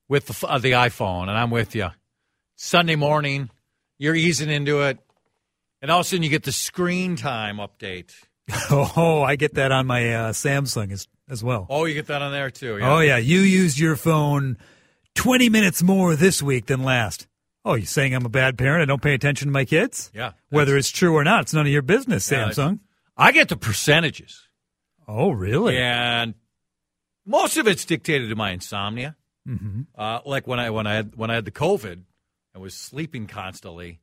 with 0.08 0.26
the, 0.26 0.46
uh, 0.46 0.58
the 0.58 0.72
iPhone, 0.72 1.22
and 1.22 1.32
I'm 1.32 1.50
with 1.50 1.74
you. 1.74 1.88
Sunday 2.54 2.94
morning, 2.94 3.50
you're 3.98 4.14
easing 4.14 4.50
into 4.50 4.82
it, 4.82 4.98
and 5.80 5.90
all 5.90 6.00
of 6.00 6.06
a 6.06 6.08
sudden 6.08 6.22
you 6.22 6.28
get 6.28 6.44
the 6.44 6.52
screen 6.52 7.16
time 7.16 7.56
update. 7.56 8.12
oh, 8.70 9.22
I 9.22 9.36
get 9.36 9.54
that 9.54 9.72
on 9.72 9.86
my 9.86 10.14
uh, 10.14 10.32
Samsung 10.32 10.92
as 10.92 11.08
as 11.28 11.42
well. 11.42 11.66
Oh, 11.68 11.84
you 11.84 11.94
get 11.94 12.06
that 12.06 12.22
on 12.22 12.30
there 12.30 12.50
too. 12.50 12.78
Oh 12.82 13.00
yeah, 13.00 13.16
you 13.16 13.40
used 13.40 13.78
your 13.78 13.96
phone 13.96 14.58
twenty 15.14 15.48
minutes 15.48 15.82
more 15.82 16.14
this 16.14 16.42
week 16.42 16.66
than 16.66 16.84
last. 16.84 17.26
Oh, 17.64 17.74
you 17.74 17.86
saying 17.86 18.14
I'm 18.14 18.26
a 18.26 18.28
bad 18.28 18.58
parent? 18.58 18.82
I 18.82 18.84
don't 18.86 19.02
pay 19.02 19.14
attention 19.14 19.48
to 19.48 19.52
my 19.52 19.64
kids? 19.64 20.10
Yeah. 20.12 20.32
Whether 20.50 20.76
it's 20.76 20.90
true 20.90 21.14
or 21.14 21.22
not, 21.22 21.42
it's 21.42 21.54
none 21.54 21.64
of 21.64 21.72
your 21.72 21.82
business, 21.82 22.28
Yeah, 22.30 22.48
Samsung. 22.48 22.80
I 23.22 23.30
get 23.30 23.48
the 23.48 23.56
percentages. 23.56 24.48
Oh, 25.06 25.30
really? 25.30 25.78
And 25.78 26.34
most 27.24 27.56
of 27.56 27.68
it's 27.68 27.84
dictated 27.84 28.28
to 28.30 28.34
my 28.34 28.50
insomnia. 28.50 29.14
Mm-hmm. 29.48 29.82
Uh, 29.96 30.18
like 30.26 30.48
when 30.48 30.58
I 30.58 30.70
when 30.70 30.88
I 30.88 30.94
had 30.94 31.14
when 31.14 31.30
I 31.30 31.34
had 31.36 31.44
the 31.44 31.52
COVID, 31.52 32.02
I 32.52 32.58
was 32.58 32.74
sleeping 32.74 33.28
constantly. 33.28 34.00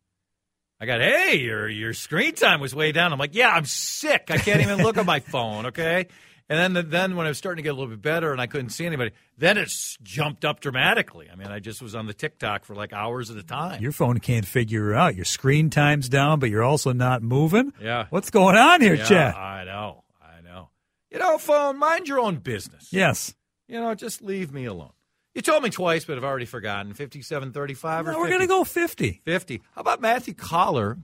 I 0.81 0.85
got, 0.85 1.01
hey, 1.01 1.39
your 1.39 1.67
your 1.67 1.93
screen 1.93 2.35
time 2.35 2.61
was 2.61 2.73
way 2.73 2.91
down. 2.91 3.11
I'm 3.11 3.19
like, 3.19 3.35
yeah, 3.35 3.49
I'm 3.49 3.65
sick. 3.65 4.27
I 4.29 4.37
can't 4.37 4.61
even 4.61 4.77
look 4.77 4.97
at 4.97 5.05
my 5.05 5.19
phone. 5.31 5.67
Okay. 5.67 6.07
And 6.51 6.75
then 6.75 6.89
then 6.89 7.15
when 7.15 7.27
I 7.27 7.29
was 7.29 7.37
starting 7.37 7.57
to 7.57 7.67
get 7.67 7.69
a 7.69 7.73
little 7.73 7.89
bit 7.89 8.01
better 8.01 8.31
and 8.31 8.41
I 8.41 8.47
couldn't 8.47 8.69
see 8.71 8.85
anybody, 8.85 9.11
then 9.37 9.57
it 9.59 9.71
jumped 10.01 10.45
up 10.45 10.61
dramatically. 10.61 11.27
I 11.31 11.35
mean, 11.35 11.49
I 11.49 11.59
just 11.59 11.79
was 11.81 11.93
on 11.93 12.07
the 12.07 12.13
TikTok 12.13 12.65
for 12.65 12.73
like 12.73 12.91
hours 12.91 13.29
at 13.29 13.37
a 13.37 13.43
time. 13.43 13.83
Your 13.83 13.91
phone 13.91 14.19
can't 14.19 14.45
figure 14.47 14.95
out. 14.95 15.15
Your 15.15 15.25
screen 15.25 15.69
time's 15.69 16.09
down, 16.09 16.39
but 16.39 16.49
you're 16.49 16.63
also 16.63 16.91
not 16.91 17.21
moving. 17.21 17.71
Yeah. 17.79 18.07
What's 18.09 18.31
going 18.31 18.55
on 18.55 18.81
here, 18.81 18.95
yeah, 18.95 19.05
Chad? 19.05 19.35
I 19.35 19.63
know. 19.65 20.03
I 20.21 20.41
know. 20.41 20.69
You 21.11 21.19
know, 21.19 21.37
phone, 21.37 21.77
mind 21.77 22.07
your 22.07 22.19
own 22.19 22.37
business. 22.37 22.87
Yes. 22.91 23.35
You 23.67 23.79
know, 23.79 23.93
just 23.93 24.23
leave 24.23 24.51
me 24.51 24.65
alone. 24.65 24.91
You 25.35 25.41
told 25.41 25.63
me 25.63 25.69
twice, 25.69 26.05
but 26.05 26.17
I've 26.17 26.23
already 26.23 26.45
forgotten. 26.45 26.93
5735 26.93 28.07
or 28.07 28.11
No, 28.11 28.19
we're 28.19 28.29
going 28.29 28.41
to 28.41 28.47
go 28.47 28.63
50. 28.63 29.21
50. 29.23 29.61
How 29.75 29.81
about 29.81 30.01
Matthew 30.01 30.33
Coller? 30.33 30.97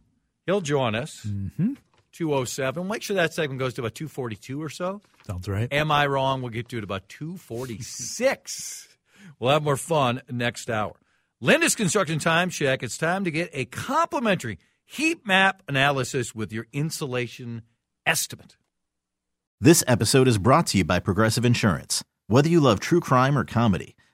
He'll 0.46 0.62
join 0.62 0.96
us. 0.96 1.26
Mm-hmm. 1.26 1.74
207. 2.12 2.88
Make 2.88 3.02
sure 3.04 3.16
that 3.18 3.34
segment 3.34 3.60
goes 3.60 3.74
to 3.76 3.82
about 3.82 3.94
242 3.96 4.62
or 4.62 4.70
so. 4.70 5.02
Sounds 5.28 5.48
right. 5.48 5.72
Am 5.72 5.92
I 5.92 6.08
wrong? 6.08 6.42
We'll 6.42 6.52
get 6.52 6.70
to 6.70 6.78
it 6.78 6.84
about 6.84 7.10
246. 7.10 8.88
we'll 9.40 9.52
have 9.52 9.64
more 9.64 9.78
fun 9.78 10.22
next 10.32 10.70
hour. 10.70 10.94
Lindus 11.44 11.76
Construction 11.76 12.20
Time 12.20 12.50
Check. 12.50 12.84
It's 12.84 12.98
time 12.98 13.26
to 13.26 13.32
get 13.32 13.50
a 13.54 13.66
complimentary 13.66 14.60
heat 14.86 15.26
map 15.28 15.62
analysis 15.68 16.34
with 16.34 16.54
your 16.54 16.68
insulation 16.72 17.64
estimate. 18.06 18.56
This 19.60 19.84
episode 19.88 20.28
is 20.28 20.38
brought 20.38 20.68
to 20.68 20.78
you 20.78 20.86
by 20.86 21.00
Progressive 21.00 21.44
Insurance. 21.46 22.04
Whether 22.28 22.50
you 22.50 22.60
love 22.60 22.80
true 22.80 23.00
crime 23.00 23.38
or 23.38 23.44
comedy, 23.44 23.95